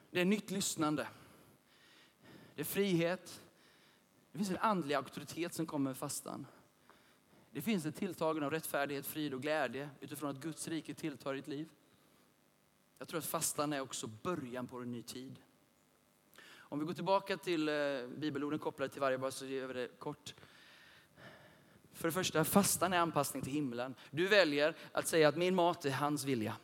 Det 0.10 0.22
är 0.22 0.26
nytt 0.26 0.52
lyssnande. 0.52 1.08
Det 2.62 2.64
är 2.64 2.66
frihet. 2.66 3.42
Det 4.32 4.38
finns 4.38 4.50
en 4.50 4.58
andlig 4.58 4.96
auktoritet 4.96 5.54
som 5.54 5.66
kommer 5.66 5.90
med 5.90 5.98
fastan. 5.98 6.46
Det 7.52 7.62
finns 7.62 7.86
ett 7.86 7.96
tilltagande 7.96 8.46
av 8.46 8.52
rättfärdighet, 8.52 9.06
frid 9.06 9.34
och 9.34 9.42
glädje 9.42 9.90
utifrån 10.00 10.30
att 10.30 10.38
Guds 10.38 10.68
rike 10.68 10.94
tilltar 10.94 11.34
i 11.34 11.38
ditt 11.38 11.48
liv. 11.48 11.70
Jag 13.00 13.08
tror 13.08 13.18
att 13.18 13.26
fastan 13.26 13.74
är 13.74 13.82
också 13.82 14.08
början 14.08 14.68
på 14.68 14.78
en 14.78 14.92
ny 14.92 15.04
tid. 15.04 15.36
Om 16.58 16.80
vi 16.80 16.86
går 16.86 16.94
tillbaka 16.94 17.38
till 17.38 17.70
eh, 17.70 17.76
bibelorden 18.18 18.60
kopplade 18.60 18.92
till 18.92 19.02
varje 19.02 19.18
bara 19.18 19.32
så 19.32 19.46
gör 19.46 19.68
vi 19.68 19.74
det 19.74 19.88
kort. 20.00 20.34
För 21.94 22.08
det 22.08 22.12
första, 22.12 22.44
fastan 22.44 22.94
är 22.94 22.98
anpassning 22.98 23.44
till 23.44 23.54
himlen. 23.54 23.96
Du 24.12 24.28
väljer 24.28 24.76
att 24.92 25.08
säga 25.08 25.28
att 25.28 25.38
min 25.38 25.56
mat 25.56 25.86
är 25.86 25.92
hans 25.92 26.24
vilja. 26.24 26.56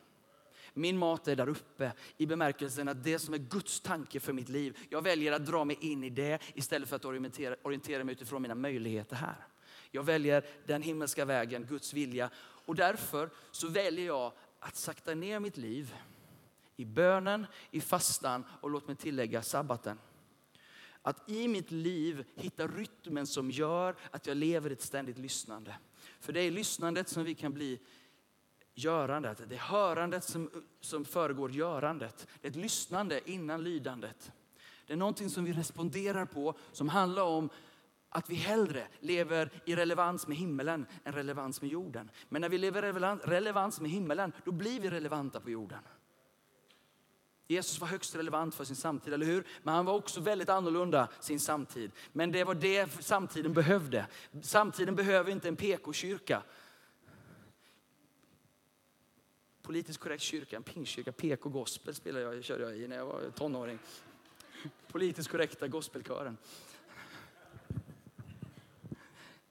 Min 0.77 0.97
mat 0.97 1.27
är 1.27 1.35
där 1.35 1.49
uppe 1.49 1.91
i 2.17 2.25
bemärkelsen 2.25 2.87
att 2.87 3.03
det 3.03 3.19
som 3.19 3.33
är 3.33 3.37
Guds 3.37 3.79
tanke 3.81 4.19
för 4.19 4.33
mitt 4.33 4.49
liv, 4.49 4.77
jag 4.89 5.01
väljer 5.01 5.31
att 5.31 5.45
dra 5.45 5.65
mig 5.65 5.77
in 5.81 6.03
i 6.03 6.09
det 6.09 6.41
istället 6.53 6.89
för 6.89 6.95
att 6.95 7.05
orientera, 7.05 7.55
orientera 7.63 8.03
mig 8.03 8.13
utifrån 8.13 8.41
mina 8.41 8.55
möjligheter 8.55 9.15
här. 9.15 9.47
Jag 9.91 10.03
väljer 10.03 10.45
den 10.65 10.81
himmelska 10.81 11.25
vägen, 11.25 11.65
Guds 11.65 11.93
vilja. 11.93 12.29
Och 12.39 12.75
därför 12.75 13.29
så 13.51 13.67
väljer 13.67 14.05
jag 14.05 14.31
att 14.59 14.75
sakta 14.75 15.15
ner 15.15 15.39
mitt 15.39 15.57
liv 15.57 15.95
i 16.75 16.85
bönen, 16.85 17.47
i 17.71 17.81
fastan 17.81 18.43
och 18.61 18.69
låt 18.69 18.87
mig 18.87 18.95
tillägga 18.95 19.41
sabbaten. 19.41 19.99
Att 21.01 21.29
i 21.29 21.47
mitt 21.47 21.71
liv 21.71 22.25
hitta 22.35 22.67
rytmen 22.67 23.27
som 23.27 23.51
gör 23.51 23.95
att 24.11 24.27
jag 24.27 24.37
lever 24.37 24.69
ett 24.69 24.81
ständigt 24.81 25.17
lyssnande. 25.17 25.75
För 26.19 26.33
det 26.33 26.41
är 26.41 26.51
lyssnandet 26.51 27.09
som 27.09 27.23
vi 27.23 27.35
kan 27.35 27.53
bli 27.53 27.79
görandet. 28.77 29.41
Det 29.49 29.55
är 29.55 29.59
hörandet 29.59 30.23
som, 30.23 30.49
som 30.81 31.05
föregår 31.05 31.51
görandet. 31.51 32.27
Det 32.41 32.47
är 32.47 32.51
ett 32.51 32.57
lyssnande 32.57 33.29
innan 33.29 33.63
lydandet. 33.63 34.31
Det 34.85 34.93
är 34.93 34.97
någonting 34.97 35.29
som 35.29 35.45
vi 35.45 35.53
responderar 35.53 36.25
på 36.25 36.53
som 36.71 36.89
handlar 36.89 37.23
om 37.23 37.49
att 38.09 38.29
vi 38.29 38.35
hellre 38.35 38.87
lever 38.99 39.49
i 39.65 39.75
relevans 39.75 40.27
med 40.27 40.37
himmelen 40.37 40.85
än 41.03 41.13
relevans 41.13 41.61
med 41.61 41.71
jorden. 41.71 42.11
Men 42.29 42.41
när 42.41 42.49
vi 42.49 42.57
lever 42.57 42.85
i 42.85 42.91
relevans 43.29 43.81
med 43.81 43.91
himmelen, 43.91 44.31
då 44.45 44.51
blir 44.51 44.79
vi 44.79 44.89
relevanta 44.89 45.39
på 45.39 45.49
jorden. 45.49 45.79
Jesus 47.47 47.81
var 47.81 47.87
högst 47.87 48.15
relevant 48.15 48.55
för 48.55 48.63
sin 48.63 48.75
samtid, 48.75 49.13
eller 49.13 49.25
hur? 49.25 49.47
Men 49.63 49.73
han 49.73 49.85
var 49.85 49.93
också 49.93 50.21
väldigt 50.21 50.49
annorlunda 50.49 51.07
sin 51.19 51.39
samtid. 51.39 51.91
Men 52.13 52.31
det 52.31 52.43
var 52.43 52.55
det 52.55 53.03
samtiden 53.03 53.53
behövde. 53.53 54.07
Samtiden 54.41 54.95
behöver 54.95 55.31
inte 55.31 55.47
en 55.47 55.55
PK-kyrka. 55.55 56.43
Politiskt 59.67 59.99
korrekt 59.99 60.23
kyrka, 60.23 60.55
en 60.55 60.63
pingstkyrka, 60.63 61.11
PK 61.11 61.49
gospel 61.49 61.95
spelade 61.95 62.25
jag, 62.25 62.43
körde 62.43 62.63
jag 62.63 62.77
i 62.77 62.87
när 62.87 62.95
jag 62.95 63.05
var 63.05 63.21
tonåring. 63.35 63.79
Politiskt 64.87 65.29
korrekta 65.29 65.67
gospelkören. 65.67 66.37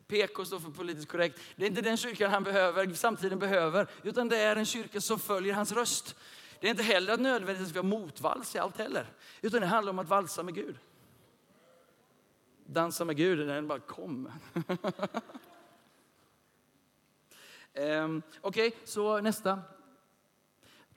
PK 0.06 0.44
står 0.44 0.58
för 0.58 0.70
politiskt 0.70 1.08
korrekt. 1.08 1.40
Det 1.56 1.64
är 1.64 1.68
inte 1.68 1.82
den 1.82 1.96
kyrkan 1.96 2.30
han 2.30 2.44
behöver, 2.44 2.94
samtiden 2.94 3.38
behöver, 3.38 3.86
utan 4.02 4.28
det 4.28 4.36
är 4.36 4.56
en 4.56 4.64
kyrka 4.64 5.00
som 5.00 5.18
följer 5.18 5.54
hans 5.54 5.72
röst. 5.72 6.16
Det 6.60 6.66
är 6.66 6.70
inte 6.70 6.82
heller 6.82 7.12
att 7.12 7.20
nödvändigtvis 7.20 7.76
har 7.76 7.82
motvals 7.82 8.54
i 8.54 8.58
allt 8.58 8.76
heller, 8.76 9.06
utan 9.42 9.60
det 9.60 9.66
handlar 9.66 9.90
om 9.90 9.98
att 9.98 10.08
valsa 10.08 10.42
med 10.42 10.54
Gud. 10.54 10.78
Dansa 12.66 13.04
med 13.04 13.16
Gud, 13.16 13.48
den 13.48 13.68
bara 13.68 13.80
kom. 13.80 14.32
um, 17.74 18.22
Okej, 18.40 18.68
okay, 18.68 18.72
så 18.84 19.20
nästa. 19.20 19.62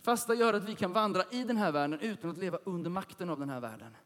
Fasta 0.10 0.34
gör 0.34 0.54
att 0.54 0.64
vi 0.64 0.76
kan 0.76 0.94
vandra 0.94 1.24
i 1.32 1.44
den 1.44 1.58
här 1.58 1.72
världen 1.72 2.00
utan 2.00 2.30
att 2.30 2.38
leva 2.38 2.60
under 2.64 2.90
makten 2.90 3.30
av 3.30 3.40
den 3.40 3.50
här 3.50 3.60
världen. 3.60 3.98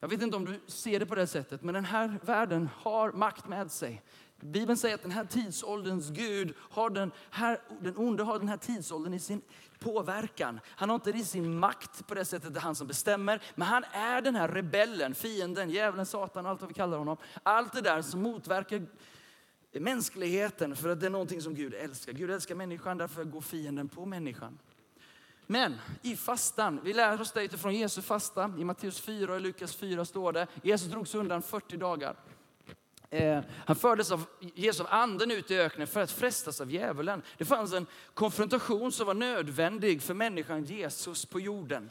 Jag 0.00 0.08
vet 0.08 0.22
inte 0.22 0.36
om 0.36 0.44
du 0.44 0.60
ser 0.66 1.00
det 1.00 1.06
på 1.06 1.14
det 1.14 1.26
sättet, 1.26 1.62
men 1.62 1.74
den 1.74 1.84
här 1.84 2.18
världen 2.22 2.68
har 2.76 3.12
makt 3.12 3.48
med 3.48 3.70
sig. 3.70 4.02
Bibeln 4.40 4.76
säger 4.76 4.94
att 4.94 5.02
den 5.02 5.10
här 5.10 5.24
tidsålderns 5.24 6.10
Gud, 6.10 6.54
har 6.58 6.90
den, 6.90 7.12
här, 7.30 7.60
den 7.80 7.96
onde 7.96 8.22
har 8.22 8.38
den 8.38 8.48
här 8.48 8.56
tidsåldern 8.56 9.14
i 9.14 9.18
sin 9.18 9.42
påverkan. 9.78 10.60
Han 10.66 10.88
har 10.88 10.94
inte 10.94 11.10
i 11.10 11.24
sin 11.24 11.58
makt 11.58 12.06
på 12.06 12.14
det 12.14 12.24
sättet, 12.24 12.54
det 12.54 12.58
är 12.58 12.62
han 12.62 12.74
som 12.74 12.86
bestämmer. 12.86 13.42
Men 13.54 13.68
han 13.68 13.84
är 13.92 14.22
den 14.22 14.36
här 14.36 14.48
rebellen, 14.48 15.14
fienden, 15.14 15.70
djävulen, 15.70 16.06
satan, 16.06 16.46
allt 16.46 16.60
vad 16.60 16.68
vi 16.68 16.74
kallar 16.74 16.98
honom. 16.98 17.16
Allt 17.42 17.72
det 17.72 17.80
där 17.80 18.02
som 18.02 18.22
motverkar 18.22 18.86
mänskligheten 19.72 20.76
för 20.76 20.88
att 20.88 21.00
det 21.00 21.06
är 21.06 21.10
någonting 21.10 21.42
som 21.42 21.54
Gud 21.54 21.74
älskar. 21.74 22.12
Gud 22.12 22.30
älskar 22.30 22.54
människan, 22.54 22.98
därför 22.98 23.24
går 23.24 23.40
fienden 23.40 23.88
på 23.88 24.06
människan. 24.06 24.58
Men 25.46 25.78
i 26.02 26.16
fastan, 26.16 26.80
vi 26.84 26.92
lär 26.92 27.20
oss 27.20 27.32
det 27.32 27.44
utifrån 27.44 27.74
Jesu 27.74 28.02
fasta. 28.02 28.52
I 28.58 28.64
Matteus 28.64 29.00
4 29.00 29.34
och 29.34 29.40
Lukas 29.40 29.76
4 29.76 30.04
står 30.04 30.32
det, 30.32 30.46
Jesus 30.62 30.90
drogs 30.90 31.14
undan 31.14 31.42
40 31.42 31.76
dagar. 31.76 32.16
Eh, 33.10 33.40
han 33.66 33.76
fördes 33.76 34.10
av 34.10 34.24
Jesus 34.40 34.80
av 34.80 34.86
anden 34.90 35.30
ut 35.30 35.50
i 35.50 35.58
öknen 35.58 35.86
för 35.86 36.00
att 36.00 36.10
frestas 36.10 36.60
av 36.60 36.70
djävulen. 36.70 37.22
Det 37.38 37.44
fanns 37.44 37.72
en 37.72 37.86
konfrontation 38.14 38.92
som 38.92 39.06
var 39.06 39.14
nödvändig 39.14 40.02
för 40.02 40.14
människan 40.14 40.64
Jesus 40.64 41.26
på 41.26 41.40
jorden. 41.40 41.90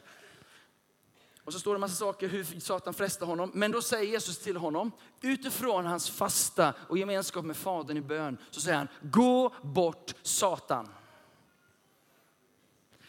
Och 1.44 1.52
så 1.52 1.58
står 1.58 1.72
det 1.72 1.76
en 1.76 1.80
massa 1.80 1.94
saker 1.94 2.28
hur 2.28 2.60
Satan 2.60 2.94
frestar 2.94 3.26
honom. 3.26 3.50
Men 3.54 3.70
då 3.72 3.82
säger 3.82 4.12
Jesus 4.12 4.38
till 4.38 4.56
honom, 4.56 4.92
utifrån 5.20 5.86
hans 5.86 6.10
fasta 6.10 6.74
och 6.88 6.98
gemenskap 6.98 7.44
med 7.44 7.56
Fadern 7.56 7.96
i 7.96 8.00
bön, 8.00 8.38
så 8.50 8.60
säger 8.60 8.78
han, 8.78 8.88
gå 9.02 9.54
bort 9.62 10.14
Satan. 10.22 10.88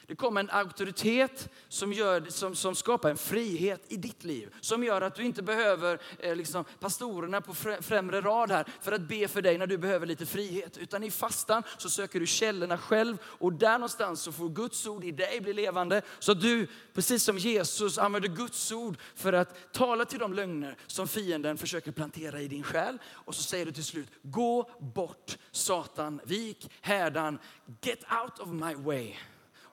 Det 0.08 0.16
kommer 0.16 0.42
en 0.42 0.50
auktoritet 0.50 1.50
som, 1.68 1.94
gör, 1.94 2.26
som, 2.30 2.56
som 2.56 2.76
skapar 2.76 3.10
en 3.10 3.18
frihet 3.18 3.82
i 3.88 3.98
ditt 3.98 4.24
liv. 4.24 4.56
Som 4.62 4.84
gör 4.84 5.02
att 5.02 5.16
du 5.16 5.24
inte 5.24 5.42
behöver 5.44 6.00
eh, 6.20 6.36
liksom, 6.36 6.66
pastorerna 6.80 7.42
på 7.42 7.54
främre 7.82 8.22
rad 8.22 8.52
här 8.52 8.68
för 8.82 8.92
att 8.92 9.02
be 9.02 9.28
för 9.28 9.42
dig 9.42 9.58
när 9.58 9.68
du 9.68 9.78
behöver 9.78 10.06
lite 10.06 10.26
frihet. 10.26 10.78
Utan 10.78 11.04
i 11.04 11.12
fastan 11.12 11.64
så 11.78 11.90
söker 11.90 12.20
du 12.20 12.28
källorna 12.28 12.78
själv 12.78 13.18
och 13.24 13.54
där 13.54 13.74
någonstans 13.74 14.22
så 14.22 14.32
får 14.32 14.50
Guds 14.50 14.88
ord 14.88 15.04
i 15.04 15.12
dig 15.12 15.42
bli 15.42 15.54
levande. 15.54 16.02
Så 16.20 16.32
att 16.32 16.42
du, 16.42 16.68
precis 16.94 17.24
som 17.24 17.38
Jesus, 17.38 17.98
använder 17.98 18.30
Guds 18.30 18.72
ord 18.72 18.98
för 19.16 19.34
att 19.34 19.74
tala 19.74 20.06
till 20.06 20.20
de 20.20 20.34
lögner 20.34 20.78
som 20.88 21.08
fienden 21.08 21.58
försöker 21.58 21.92
plantera 21.92 22.42
i 22.42 22.48
din 22.48 22.64
själ. 22.64 22.98
Och 23.12 23.36
så 23.36 23.44
säger 23.44 23.66
du 23.66 23.72
till 23.72 23.84
slut, 23.84 24.10
gå 24.22 24.70
bort 24.80 25.38
Satan, 25.52 26.22
vik 26.24 26.72
härdan, 26.82 27.40
get 27.82 28.00
out 28.24 28.40
of 28.40 28.48
my 28.48 28.76
way. 28.76 29.16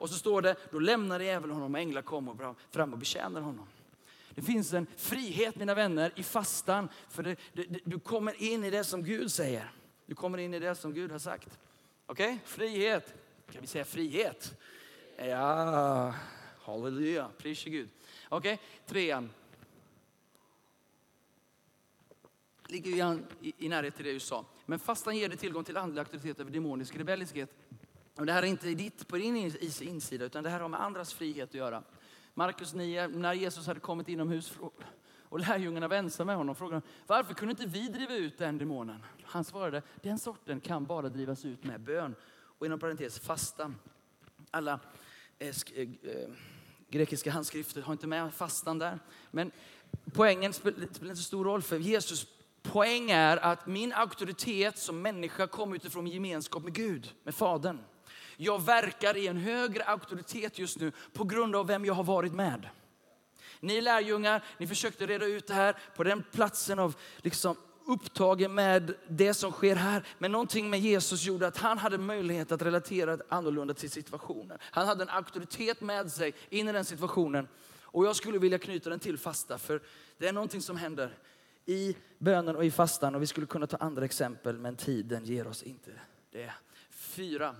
Och 0.00 0.08
så 0.08 0.14
står 0.14 0.42
det, 0.42 0.56
då 0.70 0.78
lämnade 0.78 1.24
djävulen 1.24 1.54
honom 1.54 1.74
och 1.74 1.80
änglar 1.80 2.02
kommer 2.02 2.54
fram 2.70 2.92
och 2.92 2.98
betjänar 2.98 3.40
honom. 3.40 3.66
Det 4.34 4.42
finns 4.42 4.72
en 4.72 4.86
frihet 4.96 5.56
mina 5.56 5.74
vänner 5.74 6.12
i 6.16 6.22
fastan. 6.22 6.88
För 7.08 7.22
det, 7.22 7.36
det, 7.52 7.80
du 7.84 8.00
kommer 8.00 8.42
in 8.42 8.64
i 8.64 8.70
det 8.70 8.84
som 8.84 9.02
Gud 9.02 9.32
säger. 9.32 9.72
Du 10.06 10.14
kommer 10.14 10.38
in 10.38 10.54
i 10.54 10.58
det 10.58 10.74
som 10.74 10.94
Gud 10.94 11.10
har 11.10 11.18
sagt. 11.18 11.58
Okej, 12.06 12.26
okay? 12.26 12.38
frihet. 12.44 13.14
Kan 13.52 13.60
vi 13.60 13.66
säga 13.66 13.84
frihet? 13.84 14.54
Ja, 15.16 16.14
halleluja, 16.62 17.28
pris 17.38 17.64
Gud. 17.64 17.88
Okej, 18.28 18.54
okay? 18.54 18.66
trean. 18.86 19.30
Ligger 22.66 23.20
i, 23.40 23.52
i 23.58 23.68
närhet 23.68 23.96
till 23.96 24.04
det 24.04 24.12
du 24.12 24.20
sa. 24.20 24.44
Men 24.66 24.78
fastan 24.78 25.16
ger 25.16 25.28
dig 25.28 25.38
tillgång 25.38 25.64
till 25.64 25.76
andlig 25.76 26.00
auktoritet 26.00 26.40
över 26.40 26.50
demonisk 26.50 26.96
rebelliskhet. 26.96 27.59
Och 28.20 28.26
det 28.26 28.32
här 28.32 28.42
är 28.42 28.46
inte 28.46 28.66
ditt 28.66 29.08
på 29.08 29.16
din 29.16 29.36
insida, 29.80 30.24
utan 30.24 30.44
det 30.44 30.50
här 30.50 30.60
har 30.60 30.68
med 30.68 30.82
andras 30.82 31.14
frihet 31.14 31.48
att 31.48 31.54
göra. 31.54 31.82
Markus 32.34 32.74
9, 32.74 33.08
när 33.08 33.32
Jesus 33.32 33.66
hade 33.66 33.80
kommit 33.80 34.08
inomhus 34.08 34.52
och 35.28 35.40
lärjungarna 35.40 35.88
var 35.88 35.96
ensamma 35.96 36.26
med 36.26 36.36
honom 36.36 36.54
frågade 36.54 36.82
varför 37.06 37.34
kunde 37.34 37.50
inte 37.50 37.66
vi 37.66 37.88
driva 37.88 38.14
ut 38.14 38.38
den 38.38 38.58
demonen? 38.58 39.04
Han 39.22 39.44
svarade, 39.44 39.82
den 40.02 40.18
sorten 40.18 40.60
kan 40.60 40.84
bara 40.84 41.08
drivas 41.08 41.44
ut 41.44 41.64
med 41.64 41.80
bön. 41.80 42.14
Och 42.58 42.66
inom 42.66 42.78
parentes 42.78 43.18
fasta. 43.18 43.72
Alla 44.50 44.80
eh, 45.38 45.48
eh, 45.74 45.88
grekiska 46.88 47.30
handskrifter 47.30 47.82
har 47.82 47.92
inte 47.92 48.06
med 48.06 48.34
fastan 48.34 48.78
där. 48.78 48.98
Men 49.30 49.50
poängen 50.12 50.52
spelar 50.52 50.82
inte 50.82 51.16
så 51.16 51.22
stor 51.22 51.44
roll 51.44 51.62
för 51.62 51.78
Jesus 51.78 52.26
poäng 52.62 53.10
är 53.10 53.36
att 53.36 53.66
min 53.66 53.92
auktoritet 53.92 54.78
som 54.78 55.02
människa 55.02 55.46
kommer 55.46 55.76
utifrån 55.76 56.04
min 56.04 56.12
gemenskap 56.12 56.62
med 56.62 56.72
Gud, 56.72 57.14
med 57.22 57.34
Fadern. 57.34 57.78
Jag 58.42 58.62
verkar 58.62 59.16
i 59.16 59.26
en 59.26 59.36
högre 59.36 59.84
auktoritet 59.84 60.58
just 60.58 60.80
nu 60.80 60.92
på 61.12 61.24
grund 61.24 61.56
av 61.56 61.66
vem 61.66 61.84
jag 61.84 61.94
har 61.94 62.04
varit 62.04 62.32
med. 62.32 62.68
Ni 63.60 63.80
lärjungar, 63.80 64.44
ni 64.58 64.66
försökte 64.66 65.06
reda 65.06 65.26
ut 65.26 65.46
det 65.46 65.54
här 65.54 65.76
på 65.96 66.04
den 66.04 66.24
platsen 66.32 66.78
av 66.78 66.96
liksom 67.16 67.56
upptagen 67.86 68.54
med 68.54 68.94
det 69.08 69.34
som 69.34 69.52
sker 69.52 69.76
här. 69.76 70.06
Men 70.18 70.32
någonting 70.32 70.70
med 70.70 70.80
Jesus 70.80 71.24
gjorde 71.24 71.46
att 71.46 71.56
han 71.56 71.78
hade 71.78 71.98
möjlighet 71.98 72.52
att 72.52 72.62
relatera 72.62 73.18
annorlunda 73.28 73.74
till 73.74 73.90
situationen. 73.90 74.58
Han 74.62 74.86
hade 74.86 75.02
en 75.02 75.08
auktoritet 75.08 75.80
med 75.80 76.12
sig 76.12 76.34
in 76.48 76.68
i 76.68 76.72
den 76.72 76.84
situationen. 76.84 77.48
Och 77.82 78.06
jag 78.06 78.16
skulle 78.16 78.38
vilja 78.38 78.58
knyta 78.58 78.90
den 78.90 79.00
till 79.00 79.18
fasta, 79.18 79.58
för 79.58 79.82
det 80.18 80.28
är 80.28 80.32
någonting 80.32 80.62
som 80.62 80.76
händer 80.76 81.18
i 81.66 81.96
bönen 82.18 82.56
och 82.56 82.64
i 82.64 82.70
fastan. 82.70 83.14
Och 83.14 83.22
vi 83.22 83.26
skulle 83.26 83.46
kunna 83.46 83.66
ta 83.66 83.76
andra 83.76 84.04
exempel, 84.04 84.58
men 84.58 84.76
tiden 84.76 85.24
ger 85.24 85.46
oss 85.46 85.62
inte 85.62 85.90
det. 86.30 86.52
Fyra, 86.90 87.54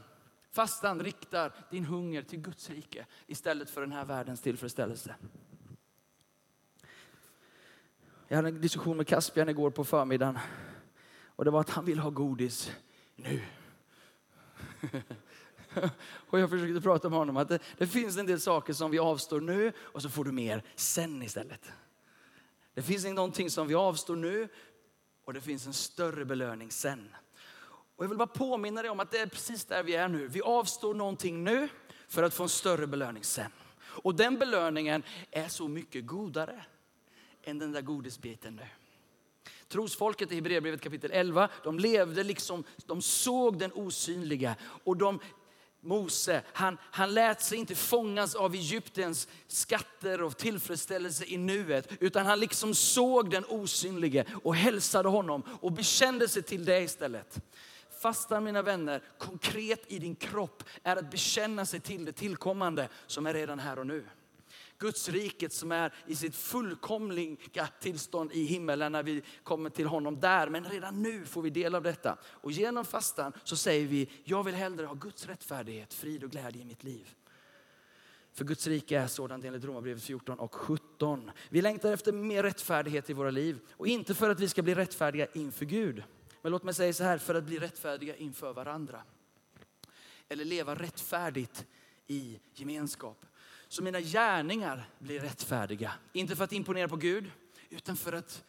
Fastan 0.50 1.02
riktar 1.02 1.52
din 1.70 1.84
hunger 1.84 2.22
till 2.22 2.40
Guds 2.40 2.70
rike 2.70 3.06
istället 3.26 3.70
för 3.70 3.80
den 3.80 3.92
här 3.92 4.04
världens 4.04 4.40
tillfredsställelse. 4.40 5.14
Jag 8.28 8.36
hade 8.36 8.48
en 8.48 8.60
diskussion 8.60 8.96
med 8.96 9.06
Caspian 9.06 9.48
igår 9.48 9.70
på 9.70 9.84
förmiddagen. 9.84 10.38
Och 11.24 11.44
det 11.44 11.50
var 11.50 11.60
att 11.60 11.70
han 11.70 11.84
vill 11.84 11.98
ha 11.98 12.10
godis 12.10 12.70
nu. 13.16 13.42
och 16.30 16.38
jag 16.38 16.50
försökte 16.50 16.80
prata 16.80 17.08
med 17.08 17.18
honom 17.18 17.36
att 17.36 17.48
det, 17.48 17.58
det, 17.78 17.86
finns 17.86 18.16
en 18.16 18.26
del 18.26 18.40
saker 18.40 18.72
som 18.72 18.90
vi 18.90 18.98
avstår 18.98 19.40
nu 19.40 19.72
och 19.78 20.02
så 20.02 20.08
får 20.08 20.24
du 20.24 20.32
mer 20.32 20.62
sen 20.74 21.22
istället. 21.22 21.72
Det 22.74 22.82
finns 22.82 23.04
någonting 23.04 23.50
som 23.50 23.68
vi 23.68 23.74
avstår 23.74 24.16
nu 24.16 24.48
och 25.24 25.32
det 25.32 25.40
finns 25.40 25.66
en 25.66 25.72
större 25.72 26.24
belöning 26.24 26.70
sen. 26.70 27.08
Och 28.00 28.04
jag 28.04 28.08
vill 28.08 28.18
bara 28.18 28.26
påminna 28.26 28.82
dig 28.82 28.90
om 28.90 29.00
att 29.00 29.10
det 29.10 29.18
är 29.18 29.26
precis 29.26 29.64
där 29.64 29.82
vi 29.82 29.94
är 29.94 30.08
nu. 30.08 30.28
Vi 30.28 30.42
avstår 30.42 30.94
någonting 30.94 31.44
nu 31.44 31.68
för 32.08 32.22
att 32.22 32.34
få 32.34 32.42
en 32.42 32.48
större 32.48 32.86
belöning 32.86 33.24
sen. 33.24 33.50
Och 33.80 34.14
den 34.14 34.38
belöningen 34.38 35.02
är 35.30 35.48
så 35.48 35.68
mycket 35.68 36.06
godare 36.06 36.64
än 37.42 37.58
den 37.58 37.72
där 37.72 37.80
godisbiten 37.80 38.56
nu. 38.56 38.66
Trosfolket 39.68 40.32
i 40.32 40.34
Hebreerbrevet 40.34 40.80
kapitel 40.80 41.10
11, 41.12 41.48
de 41.64 41.78
levde 41.78 42.24
liksom, 42.24 42.64
de 42.86 43.02
såg 43.02 43.58
den 43.58 43.72
osynliga 43.72 44.56
och 44.84 44.96
de 44.96 45.20
Mose, 45.80 46.42
han, 46.52 46.78
han 46.82 47.14
lät 47.14 47.42
sig 47.42 47.58
inte 47.58 47.74
fångas 47.74 48.34
av 48.34 48.54
Egyptens 48.54 49.28
skatter 49.46 50.22
och 50.22 50.36
tillfredsställelse 50.36 51.24
i 51.24 51.36
nuet, 51.36 51.92
utan 52.00 52.26
han 52.26 52.40
liksom 52.40 52.74
såg 52.74 53.30
den 53.30 53.44
osynlige 53.44 54.24
och 54.42 54.56
hälsade 54.56 55.08
honom 55.08 55.42
och 55.60 55.72
bekände 55.72 56.28
sig 56.28 56.42
till 56.42 56.64
det 56.64 56.80
istället 56.80 57.40
fastan 58.00 58.44
mina 58.44 58.62
vänner, 58.62 59.02
konkret 59.18 59.92
i 59.92 59.98
din 59.98 60.14
kropp, 60.14 60.64
är 60.82 60.96
att 60.96 61.10
bekänna 61.10 61.66
sig 61.66 61.80
till 61.80 62.04
det 62.04 62.12
tillkommande 62.12 62.88
som 63.06 63.26
är 63.26 63.34
redan 63.34 63.58
här 63.58 63.78
och 63.78 63.86
nu. 63.86 64.04
Guds 64.78 65.08
riket 65.08 65.52
som 65.52 65.72
är 65.72 65.94
i 66.06 66.16
sitt 66.16 66.36
fullkomliga 66.36 67.66
tillstånd 67.80 68.32
i 68.32 68.44
himmelen 68.44 68.92
när 68.92 69.02
vi 69.02 69.22
kommer 69.42 69.70
till 69.70 69.86
honom 69.86 70.20
där. 70.20 70.48
Men 70.48 70.64
redan 70.64 71.02
nu 71.02 71.24
får 71.24 71.42
vi 71.42 71.50
del 71.50 71.74
av 71.74 71.82
detta. 71.82 72.18
Och 72.24 72.52
genom 72.52 72.84
fastan 72.84 73.32
så 73.44 73.56
säger 73.56 73.86
vi, 73.86 74.08
jag 74.24 74.44
vill 74.44 74.54
hellre 74.54 74.86
ha 74.86 74.94
Guds 74.94 75.26
rättfärdighet, 75.26 75.94
frid 75.94 76.24
och 76.24 76.30
glädje 76.30 76.62
i 76.62 76.64
mitt 76.64 76.84
liv. 76.84 77.14
För 78.32 78.44
Guds 78.44 78.66
rike 78.66 78.98
är 78.98 79.06
sådant 79.06 79.44
enligt 79.44 79.64
Romarbrevet 79.64 80.02
14 80.02 80.38
och 80.38 80.54
17. 80.54 81.30
Vi 81.48 81.62
längtar 81.62 81.92
efter 81.92 82.12
mer 82.12 82.42
rättfärdighet 82.42 83.10
i 83.10 83.12
våra 83.12 83.30
liv. 83.30 83.58
Och 83.72 83.86
inte 83.86 84.14
för 84.14 84.30
att 84.30 84.40
vi 84.40 84.48
ska 84.48 84.62
bli 84.62 84.74
rättfärdiga 84.74 85.26
inför 85.32 85.64
Gud. 85.64 86.02
Men 86.42 86.52
låt 86.52 86.62
mig 86.62 86.74
säga 86.74 86.92
så 86.92 87.04
här, 87.04 87.18
för 87.18 87.34
att 87.34 87.44
bli 87.44 87.58
rättfärdiga 87.58 88.16
inför 88.16 88.52
varandra. 88.52 89.02
Eller 90.28 90.44
leva 90.44 90.74
rättfärdigt 90.74 91.66
i 92.06 92.40
gemenskap. 92.54 93.26
Så 93.68 93.82
mina 93.82 94.00
gärningar 94.00 94.88
blir 94.98 95.20
rättfärdiga. 95.20 95.92
Inte 96.12 96.36
för 96.36 96.44
att 96.44 96.52
imponera 96.52 96.88
på 96.88 96.96
Gud, 96.96 97.30
utan 97.70 97.96
för 97.96 98.12
att 98.12 98.44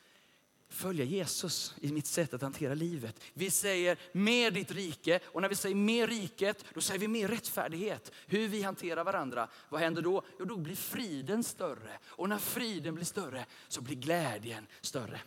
följa 0.69 1.05
Jesus 1.05 1.75
i 1.81 1.91
mitt 1.91 2.05
sätt 2.05 2.33
att 2.33 2.41
hantera 2.41 2.73
livet. 2.73 3.23
Vi 3.33 3.51
säger 3.51 3.97
mer 4.11 4.51
ditt 4.51 4.71
rike 4.71 5.19
och 5.25 5.41
när 5.41 5.49
vi 5.49 5.55
säger 5.55 5.75
mer 5.75 6.07
riket, 6.07 6.65
då 6.73 6.81
säger 6.81 6.99
vi 6.99 7.07
mer 7.07 7.27
rättfärdighet. 7.27 8.11
Hur 8.27 8.47
vi 8.47 8.61
hanterar 8.61 9.03
varandra. 9.03 9.47
Vad 9.69 9.81
händer 9.81 10.01
då? 10.01 10.23
Jo, 10.39 10.45
då 10.45 10.57
blir 10.57 10.75
friden 10.75 11.43
större. 11.43 11.99
Och 12.05 12.29
när 12.29 12.37
friden 12.37 12.95
blir 12.95 13.05
större 13.05 13.45
så 13.67 13.81
blir 13.81 13.95
glädjen 13.95 14.67
större. 14.81 15.21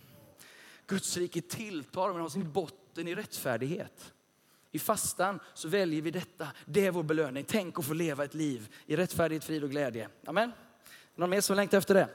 Guds 0.86 1.16
rike 1.16 1.40
tilltar 1.40 2.12
men 2.12 2.20
har 2.20 2.28
sin 2.28 2.52
botten 2.52 3.08
i 3.08 3.14
rättfärdighet. 3.14 4.12
I 4.70 4.78
fastan 4.78 5.40
så 5.54 5.68
väljer 5.68 6.02
vi 6.02 6.10
detta. 6.10 6.48
Det 6.64 6.86
är 6.86 6.90
vår 6.90 7.02
belöning. 7.02 7.44
Tänk 7.48 7.78
att 7.78 7.84
få 7.84 7.94
leva 7.94 8.24
ett 8.24 8.34
liv 8.34 8.74
i 8.86 8.96
rättfärdighet, 8.96 9.44
frid 9.44 9.64
och 9.64 9.70
glädje. 9.70 10.08
Amen. 10.26 10.52
Någon 11.14 11.30
mer 11.30 11.40
som 11.40 11.56
längtar 11.56 11.78
efter 11.78 11.94
det? 11.94 12.08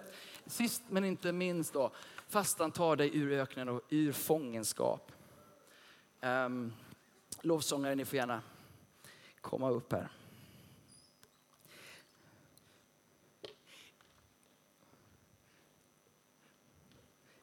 Sist 0.46 0.84
men 0.90 1.06
inte 1.06 1.32
minst 1.32 1.74
då. 1.74 1.92
Fastan 2.28 2.72
tar 2.72 2.96
dig 2.96 3.18
ur 3.18 3.32
öknen 3.32 3.70
och 3.70 3.82
ur 3.90 4.12
fångenskap. 4.12 5.12
Ehm, 6.22 6.46
um, 6.46 6.74
lovsångare, 7.42 7.96
ni 7.96 8.06
får 8.06 8.18
gärna 8.18 8.42
komma 9.42 9.70
upp 9.70 9.92
här. 9.92 10.10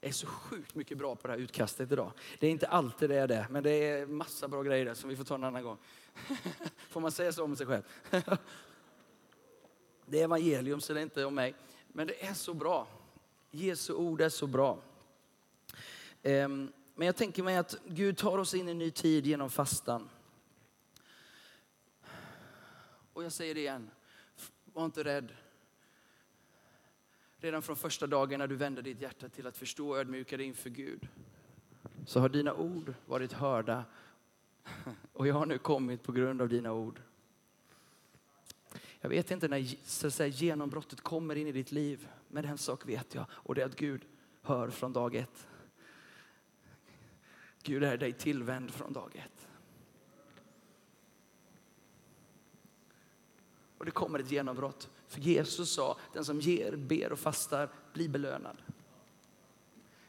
Är 0.07 0.13
så 0.13 0.27
sjukt 0.27 0.75
mycket 0.75 0.99
bra 0.99 1.17
på 1.17 1.27
det 1.29 1.33
här 1.33 1.41
utkastet 1.41 1.93
idag. 1.93 2.13
Det 2.39 2.47
är 2.47 2.51
inte 2.51 2.67
alltid 2.67 3.11
det 3.11 3.17
är 3.17 3.29
det, 3.29 3.47
men 3.51 3.63
det 3.63 3.71
är 3.71 4.07
massa 4.07 4.49
bra 4.49 4.63
grejer 4.63 4.85
där 4.85 4.95
som 4.95 5.11
vi 5.11 5.17
får 5.17 5.25
ta 5.25 5.35
en 5.35 5.45
annan 5.45 5.63
gång. 5.63 5.79
Får 6.89 7.01
man 7.01 7.13
säga 7.13 7.33
så 7.33 7.45
om 7.45 7.57
sig 7.57 7.67
själv? 7.67 7.83
Det 10.09 10.21
är 10.21 10.25
evangelium 10.25 10.81
så 10.81 10.93
det 10.93 11.01
är 11.01 11.03
inte 11.03 11.25
om 11.25 11.35
mig. 11.35 11.55
Men 11.89 12.07
det 12.07 12.27
är 12.27 12.35
så 12.35 12.55
bra. 12.55 12.89
Jesu 13.51 13.93
ord 13.93 14.21
är 14.21 14.29
så 14.29 14.47
bra. 14.47 14.79
Ehm, 16.23 16.73
men 16.95 17.07
jag 17.07 17.17
tänker 17.17 17.43
mig 17.43 17.57
att 17.57 17.77
Gud 17.87 18.19
tar 18.19 18.39
oss 18.39 18.55
in 18.55 18.69
i 18.69 18.71
en 18.71 18.79
ny 18.79 18.91
tid 18.91 19.27
genom 19.27 19.51
fastan. 19.51 20.09
Och 23.13 23.25
jag 23.25 23.33
säger 23.33 23.55
det 23.55 23.61
igen, 23.61 23.91
var 24.65 24.85
inte 24.85 25.05
rädd. 25.05 25.33
Redan 27.39 27.63
från 27.63 27.77
första 27.77 28.07
dagen 28.07 28.39
när 28.39 28.47
du 28.47 28.57
vände 28.57 28.83
ditt 28.83 29.01
hjärta 29.01 29.29
till 29.29 29.47
att 29.47 29.57
förstå 29.57 29.89
och 29.89 29.99
ödmjuka 29.99 30.37
dig 30.37 30.47
inför 30.47 30.71
Gud 30.71 31.09
så 32.07 32.21
har 32.21 32.29
dina 32.29 32.55
ord 32.55 32.95
varit 33.07 33.33
hörda 33.33 33.85
och 35.13 35.27
jag 35.27 35.35
har 35.35 35.47
nu 35.47 35.59
kommit 35.59 36.03
på 36.03 36.13
grund 36.13 36.43
av 36.43 36.49
dina 36.49 36.73
ord. 36.73 37.01
Jag 39.01 39.09
vet 39.09 39.31
inte 39.31 39.49
när 39.49 39.65
så 39.85 40.07
att 40.07 40.15
säga, 40.15 40.29
genombrottet 40.29 41.01
kommer 41.01 41.37
in 41.37 41.47
i 41.47 41.53
ditt 41.53 41.73
liv, 41.73 42.09
men 42.29 42.45
en 42.45 42.59
sak 42.59 42.89
vet 42.89 43.15
jag 43.15 43.27
och 43.31 43.55
det 43.55 43.63
är 43.63 43.67
att 43.67 43.77
Gud 43.77 44.05
hör 44.43 44.71
från 44.71 44.93
dag 44.93 45.15
ett. 45.15 45.49
Gud 47.63 47.85
är 47.85 47.97
dig 47.97 48.13
tillvänd 48.13 48.71
från 48.71 48.93
dag 48.93 49.17
ett. 49.17 49.36
Och 53.79 53.85
det 53.85 53.91
kommer 53.91 54.19
ett 54.19 54.31
genombrott. 54.31 54.89
För 55.09 55.21
Jesus 55.21 55.71
sa, 55.71 55.97
den 56.13 56.25
som 56.25 56.41
ger, 56.41 56.77
ber 56.77 57.13
och 57.13 57.19
fastar 57.19 57.69
blir 57.93 58.09
belönad. 58.09 58.57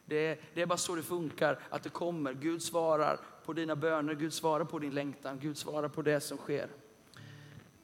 Det 0.05 0.15
är, 0.15 0.39
det 0.53 0.61
är 0.61 0.65
bara 0.65 0.77
så 0.77 0.95
det 0.95 1.03
funkar, 1.03 1.59
att 1.69 1.83
det 1.83 1.89
kommer. 1.89 2.33
Gud 2.33 2.61
svarar 2.61 3.19
på 3.45 3.53
dina 3.53 3.75
böner, 3.75 4.15
Gud 4.15 4.33
svarar 4.33 4.65
på 4.65 4.79
din 4.79 4.93
längtan, 4.93 5.39
Gud 5.39 5.57
svarar 5.57 5.89
på 5.89 6.01
det 6.01 6.19
som 6.19 6.37
sker 6.37 6.69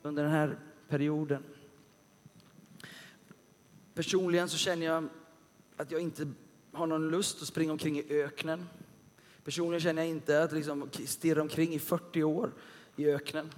under 0.02 0.24
den 0.24 0.32
här 0.32 0.60
perioden. 0.88 1.44
Personligen 3.94 4.50
så 4.50 4.58
känner 4.58 4.86
jag 4.86 5.08
att 5.78 5.92
jag 5.92 6.02
inte 6.02 6.32
har 6.72 6.88
någon 6.88 7.10
lust 7.10 7.42
att 7.42 7.48
springa 7.48 7.72
omkring 7.72 7.98
i 7.98 8.06
öknen. 8.10 8.70
Personligen 9.44 9.82
känner 9.82 10.02
jag 10.02 10.10
inte 10.10 10.44
att 10.44 10.52
liksom 10.52 10.90
stirra 11.06 11.42
omkring 11.42 11.74
i 11.74 11.80
40 11.80 12.24
år 12.24 12.52
i 12.96 13.06
öknen. 13.06 13.52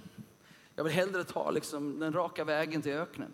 Jag 0.76 0.84
vill 0.84 0.92
hellre 0.92 1.24
ta 1.24 1.50
liksom 1.50 1.98
den 1.98 2.12
raka 2.12 2.44
vägen 2.44 2.82
till 2.82 2.92
öknen. 2.92 3.32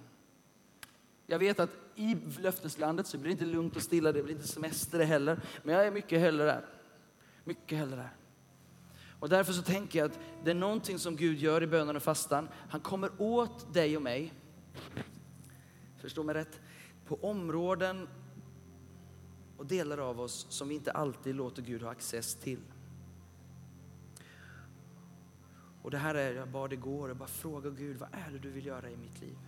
Jag 1.26 1.38
vet 1.38 1.60
att 1.60 1.70
i 1.94 2.16
löfteslandet 2.40 3.06
så 3.06 3.18
blir 3.18 3.28
det 3.28 3.32
inte 3.32 3.44
lugnt 3.44 3.76
och 3.76 3.82
stilla, 3.82 4.12
det 4.12 4.22
blir 4.22 4.34
inte 4.34 4.48
semester 4.48 5.00
heller. 5.00 5.40
Men 5.62 5.74
jag 5.74 5.86
är 5.86 5.90
mycket 5.90 6.20
hellre 6.20 6.44
där. 6.44 6.66
Mycket 7.44 7.78
hellre 7.78 7.96
där. 7.96 8.10
Och 9.20 9.28
därför 9.28 9.52
så 9.52 9.62
tänker 9.62 9.98
jag 9.98 10.06
att 10.10 10.18
det 10.44 10.50
är 10.50 10.54
någonting 10.54 10.98
som 10.98 11.16
Gud 11.16 11.38
gör 11.38 11.62
i 11.62 11.66
bönen 11.66 11.96
och 11.96 12.02
fastan. 12.02 12.48
Han 12.68 12.80
kommer 12.80 13.10
åt 13.18 13.74
dig 13.74 13.96
och 13.96 14.02
mig. 14.02 14.32
Förstå 15.98 16.22
mig 16.22 16.34
rätt. 16.34 16.60
På 17.06 17.18
områden 17.22 18.08
och 19.56 19.66
delar 19.66 19.98
av 19.98 20.20
oss 20.20 20.46
som 20.48 20.68
vi 20.68 20.74
inte 20.74 20.92
alltid 20.92 21.34
låter 21.34 21.62
Gud 21.62 21.82
ha 21.82 21.90
access 21.90 22.34
till. 22.34 22.60
Och 25.82 25.90
det 25.90 25.98
här 25.98 26.14
är, 26.14 26.34
jag 26.34 26.48
bad 26.48 26.72
igår, 26.72 27.08
jag 27.08 27.16
bara 27.16 27.28
fråga 27.28 27.70
Gud, 27.70 27.96
vad 27.96 28.08
är 28.12 28.32
det 28.32 28.38
du 28.38 28.50
vill 28.50 28.66
göra 28.66 28.90
i 28.90 28.96
mitt 28.96 29.20
liv? 29.20 29.38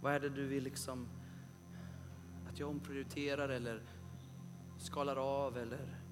Vad 0.00 0.14
är 0.14 0.20
det 0.20 0.28
du 0.28 0.46
vill 0.46 0.64
liksom 0.64 1.08
att 2.48 2.58
jag 2.58 2.68
omprioriterar 2.68 3.48
eller 3.48 3.82
skalar 4.78 5.16
av 5.16 5.58
eller 5.58 6.06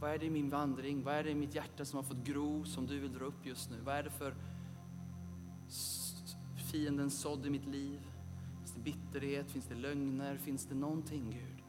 vad 0.00 0.10
är 0.10 0.18
det 0.18 0.26
i 0.26 0.30
min 0.30 0.48
vandring? 0.48 1.02
Vad 1.02 1.14
är 1.14 1.24
det 1.24 1.30
i 1.30 1.34
mitt 1.34 1.54
hjärta 1.54 1.84
som 1.84 1.96
har 1.96 2.04
fått 2.04 2.24
gro 2.24 2.64
som 2.64 2.86
du 2.86 2.98
vill 2.98 3.12
dra 3.12 3.24
upp 3.24 3.46
just 3.46 3.70
nu? 3.70 3.76
Vad 3.84 3.94
är 3.94 4.02
det 4.02 4.10
för 4.10 4.34
fienden 6.72 7.10
sådd 7.10 7.46
i 7.46 7.50
mitt 7.50 7.66
liv? 7.66 8.00
Finns 8.58 8.72
det 8.74 8.80
bitterhet? 8.80 9.50
Finns 9.50 9.66
det 9.66 9.74
lögner? 9.74 10.36
Finns 10.36 10.66
det 10.66 10.74
någonting 10.74 11.30
Gud? 11.30 11.64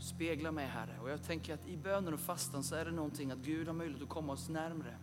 Spegla 0.00 0.52
mig 0.52 0.66
Herre. 0.66 0.98
Och 1.02 1.10
jag 1.10 1.22
tänker 1.22 1.54
att 1.54 1.68
i 1.68 1.76
bönen 1.76 2.14
och 2.14 2.20
fastan 2.20 2.62
så 2.62 2.74
är 2.74 2.84
det 2.84 2.90
någonting 2.90 3.30
att 3.30 3.38
Gud 3.38 3.66
har 3.66 3.74
möjlighet 3.74 4.02
att 4.02 4.08
komma 4.08 4.32
oss 4.32 4.48
närmre. 4.48 4.96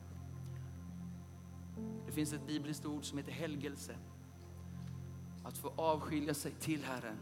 Det 2.06 2.12
finns 2.12 2.34
ett 2.34 2.48
bibliskt 2.48 2.86
ord 2.86 3.06
som 3.06 3.18
heter 3.18 3.32
helgelse. 3.32 3.96
Att 5.44 5.58
få 5.58 5.72
avskilja 5.76 6.34
sig 6.34 6.52
till 6.52 6.84
Herren. 6.84 7.18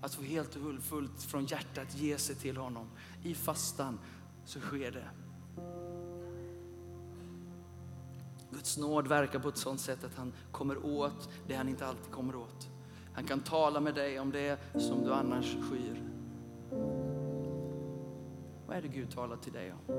Att 0.00 0.14
få 0.14 0.22
helt 0.22 0.56
och 0.56 0.82
fullt 0.82 1.22
från 1.22 1.46
hjärtat 1.46 1.96
ge 1.96 2.18
sig 2.18 2.36
till 2.36 2.56
honom. 2.56 2.88
I 3.22 3.34
fastan 3.34 3.98
så 4.44 4.60
sker 4.60 4.90
det. 4.90 5.08
Guds 8.50 8.78
nåd 8.78 9.08
verkar 9.08 9.38
på 9.38 9.48
ett 9.48 9.56
sådant 9.56 9.80
sätt 9.80 10.04
att 10.04 10.14
han 10.14 10.32
kommer 10.52 10.86
åt 10.86 11.30
det 11.46 11.54
han 11.54 11.68
inte 11.68 11.86
alltid 11.86 12.12
kommer 12.12 12.36
åt. 12.36 12.68
Han 13.14 13.24
kan 13.24 13.40
tala 13.40 13.80
med 13.80 13.94
dig 13.94 14.20
om 14.20 14.30
det 14.30 14.58
som 14.74 15.04
du 15.04 15.12
annars 15.12 15.56
skyr. 15.70 16.02
Vad 18.66 18.76
är 18.76 18.82
det 18.82 18.88
Gud 18.88 19.10
talar 19.10 19.36
till 19.36 19.52
dig 19.52 19.72
om? 19.72 19.94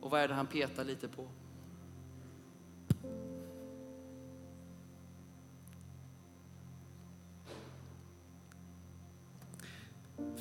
Och 0.00 0.10
vad 0.10 0.20
är 0.20 0.28
det 0.28 0.34
han 0.34 0.46
petar 0.46 0.84
lite 0.84 1.08
på? 1.08 1.28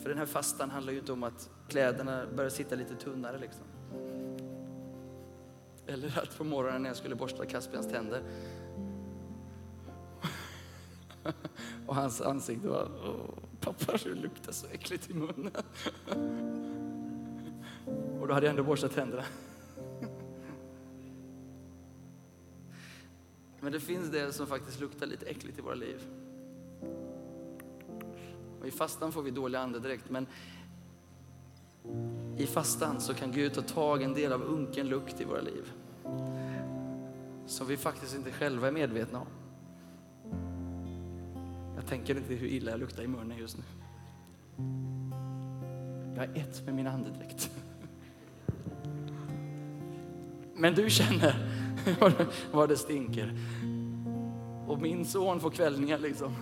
För 0.06 0.10
den 0.10 0.18
här 0.18 0.26
fastan 0.26 0.70
handlar 0.70 0.94
ju 0.94 1.00
inte 1.00 1.12
om 1.12 1.24
att 1.24 1.50
kläderna 1.68 2.26
börjar 2.36 2.50
sitta 2.50 2.76
lite 2.76 2.96
tunnare 2.96 3.38
liksom. 3.38 3.64
Eller 5.88 6.20
att 6.20 6.38
på 6.38 6.44
morgonen 6.44 6.82
när 6.82 6.90
jag 6.90 6.98
skulle 6.98 7.16
borsta 7.16 7.46
Caspians 7.46 7.88
tänder 7.88 8.24
och 11.88 11.96
hans 11.96 12.22
ansikte 12.22 12.68
var, 12.68 12.90
pappa 13.60 13.98
du 14.04 14.16
luktar 14.16 14.52
så 14.52 14.68
äckligt 14.68 15.10
i 15.10 15.14
munnen. 15.14 15.46
och 18.22 18.28
då 18.28 18.34
hade 18.34 18.46
jag 18.46 18.52
ändå 18.52 18.64
borstat 18.64 18.96
tänderna. 18.96 19.20
Men 23.60 23.72
det 23.72 23.80
finns 23.80 24.12
det 24.12 24.34
som 24.34 24.48
faktiskt 24.48 24.80
luktar 24.80 25.08
lite 25.08 25.26
äckligt 25.26 25.60
i 25.60 25.62
våra 25.62 25.76
liv. 25.76 26.02
Och 28.66 28.70
I 28.70 28.72
fastan 28.72 29.12
får 29.12 29.22
vi 29.22 29.32
dålig 29.32 29.58
andedräkt, 29.58 30.10
men 30.10 30.28
i 32.38 32.48
fastan 32.48 33.02
så 33.02 33.14
kan 33.14 33.32
Gud 33.32 33.54
ta 33.54 33.62
tag 33.62 34.02
i 34.02 34.06
en 34.06 34.14
del 34.14 34.34
av 34.34 34.42
unken 34.44 34.88
lukt 34.88 35.22
i 35.22 35.24
våra 35.24 35.42
liv. 35.42 35.72
Som 37.46 37.68
vi 37.68 37.78
faktiskt 37.78 38.16
inte 38.16 38.32
själva 38.32 38.68
är 38.68 38.72
medvetna 38.72 39.20
om. 39.20 39.28
Jag 41.76 41.88
tänker 41.88 42.18
inte 42.18 42.34
hur 42.34 42.48
illa 42.48 42.72
jag 42.72 42.80
luktar 42.80 43.04
i 43.04 43.08
munnen 43.08 43.38
just 43.38 43.58
nu. 43.58 43.64
Jag 46.16 46.24
är 46.26 46.36
ett 46.36 46.66
med 46.66 46.76
min 46.76 46.88
andedräkt. 46.88 47.52
Men 50.56 50.76
du 50.76 50.90
känner 50.90 51.62
vad 52.52 52.70
det 52.70 52.78
stinker. 52.78 53.40
Och 54.68 54.82
min 54.82 55.06
son 55.06 55.40
får 55.40 55.50
kvällningar 55.50 56.00
liksom. 56.00 56.36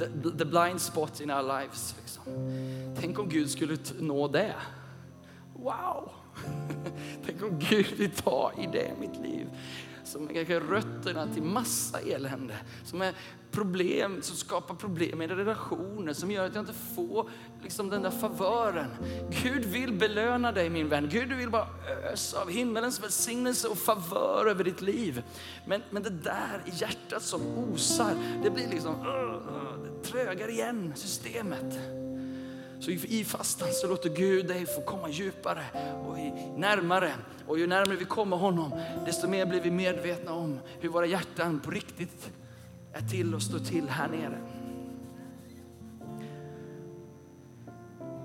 The, 0.00 0.30
the 0.38 0.44
blind 0.44 0.80
spot 0.80 1.20
in 1.20 1.30
our 1.30 1.42
lives. 1.42 1.94
Liksom. 2.00 2.22
Tänk 3.00 3.18
om 3.18 3.28
Gud 3.28 3.50
skulle 3.50 3.78
nå 3.98 4.28
det. 4.28 4.54
Wow! 5.54 6.10
Tänk 7.26 7.42
om 7.42 7.58
Gud 7.58 7.86
vill 7.96 8.10
ta 8.10 8.52
i 8.58 8.66
det 8.66 8.92
mitt 9.00 9.16
liv 9.22 9.46
som 10.10 10.28
är 10.28 10.34
kanske 10.34 10.60
rötterna 10.60 11.26
till 11.34 11.42
massa 11.42 12.00
elände, 12.00 12.54
som 12.84 13.02
är 13.02 13.14
problem, 13.50 14.22
som 14.22 14.36
skapar 14.36 14.74
problem 14.74 15.22
i 15.22 15.26
relationer, 15.26 16.12
som 16.12 16.30
gör 16.30 16.46
att 16.46 16.54
jag 16.54 16.62
inte 16.62 16.74
får 16.94 17.30
liksom 17.62 17.90
den 17.90 18.02
där 18.02 18.10
favören. 18.10 18.90
Gud 19.42 19.64
vill 19.64 19.92
belöna 19.92 20.52
dig 20.52 20.70
min 20.70 20.88
vän. 20.88 21.08
Gud 21.12 21.32
vill 21.32 21.50
bara 21.50 21.66
ösa 22.12 22.42
av 22.42 22.50
himmelens 22.50 23.02
välsignelse 23.02 23.68
och 23.68 23.78
favör 23.78 24.46
över 24.46 24.64
ditt 24.64 24.80
liv. 24.80 25.22
Men, 25.66 25.82
men 25.90 26.02
det 26.02 26.10
där 26.10 26.62
i 26.66 26.70
hjärtat 26.70 27.22
som 27.22 27.40
osar, 27.58 28.14
det 28.42 28.50
blir 28.50 28.68
liksom, 28.68 28.94
uh, 28.94 29.06
uh, 29.06 29.89
trögar 30.04 30.48
igen 30.50 30.92
systemet. 30.96 31.78
Så 32.80 32.90
i 32.90 33.24
fastan 33.24 33.68
så 33.72 33.88
låter 33.88 34.10
Gud 34.10 34.46
dig 34.46 34.66
få 34.66 34.80
komma 34.80 35.08
djupare 35.08 35.64
och 36.06 36.16
närmare. 36.58 37.12
Och 37.46 37.58
ju 37.58 37.66
närmare 37.66 37.96
vi 37.96 38.04
kommer 38.04 38.36
honom, 38.36 38.80
desto 39.06 39.28
mer 39.28 39.46
blir 39.46 39.60
vi 39.60 39.70
medvetna 39.70 40.32
om 40.32 40.58
hur 40.80 40.88
våra 40.88 41.06
hjärtan 41.06 41.60
på 41.60 41.70
riktigt 41.70 42.30
är 42.92 43.08
till 43.08 43.34
och 43.34 43.42
står 43.42 43.58
till 43.58 43.88
här 43.88 44.08
nere. 44.08 44.38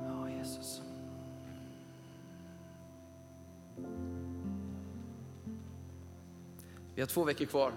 Ja, 0.08 0.30
Jesus. 0.30 0.82
Vi 6.96 7.02
har 7.02 7.08
två 7.08 7.24
veckor 7.24 7.46
kvar. 7.46 7.72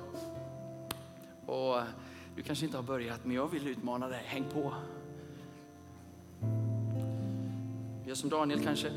Och 1.47 1.77
du 2.39 2.45
kanske 2.45 2.65
inte 2.65 2.79
har 2.79 2.85
börjat, 2.85 3.25
men 3.25 3.37
jag 3.37 3.49
vill 3.49 3.69
utmana 3.69 4.09
dig. 4.09 4.23
Häng 4.25 4.45
på. 4.53 4.75
Gör 8.07 8.15
som 8.15 8.31
Daniel 8.31 8.65
kanske. 8.65 8.93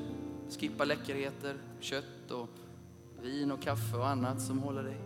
Skippa 0.49 0.85
läckerheter, 0.85 1.57
kött 1.79 2.31
och 2.31 2.49
vin 3.21 3.51
och 3.51 3.61
kaffe 3.61 3.97
och 3.97 4.07
annat 4.07 4.41
som 4.41 4.59
håller 4.59 4.83
dig. 4.83 4.97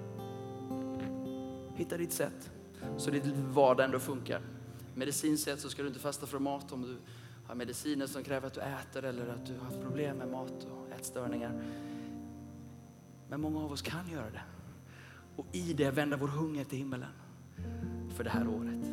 Hitta 1.76 1.98
ditt 1.98 2.12
sätt 2.12 2.52
så 2.98 3.12
ditt 3.12 3.26
vardag 3.36 3.86
ändå 3.86 4.00
funkar. 4.00 4.42
Medicinskt 4.96 5.46
sett 5.46 5.60
så 5.60 5.70
ska 5.70 5.82
du 5.82 5.88
inte 5.88 6.00
fasta 6.00 6.26
från 6.26 6.44
mat 6.44 6.72
om 6.72 6.82
du 6.82 6.98
har 7.48 7.56
mediciner 7.56 8.08
som 8.08 8.24
kräver 8.24 8.48
att 8.48 8.54
du 8.54 8.62
äter 8.62 9.06
eller 9.06 9.28
att 9.28 9.46
du 9.46 9.58
har 9.58 9.66
haft 9.66 9.82
problem 9.82 10.18
med 10.18 10.28
mat 10.28 10.68
och 10.72 10.96
ätstörningar. 10.96 11.64
Men 13.30 13.42
många 13.42 13.60
av 13.60 13.72
oss 13.72 13.82
kan 13.82 14.10
göra 14.12 14.30
det. 14.30 14.44
Och 15.36 15.46
i 15.52 15.74
det 15.74 15.92
vända 15.92 16.18
vår 16.18 16.28
hunger 16.28 16.64
till 16.64 16.78
himmelen 16.78 17.10
för 18.16 18.24
det 18.24 18.30
här 18.30 18.48
året. 18.48 18.86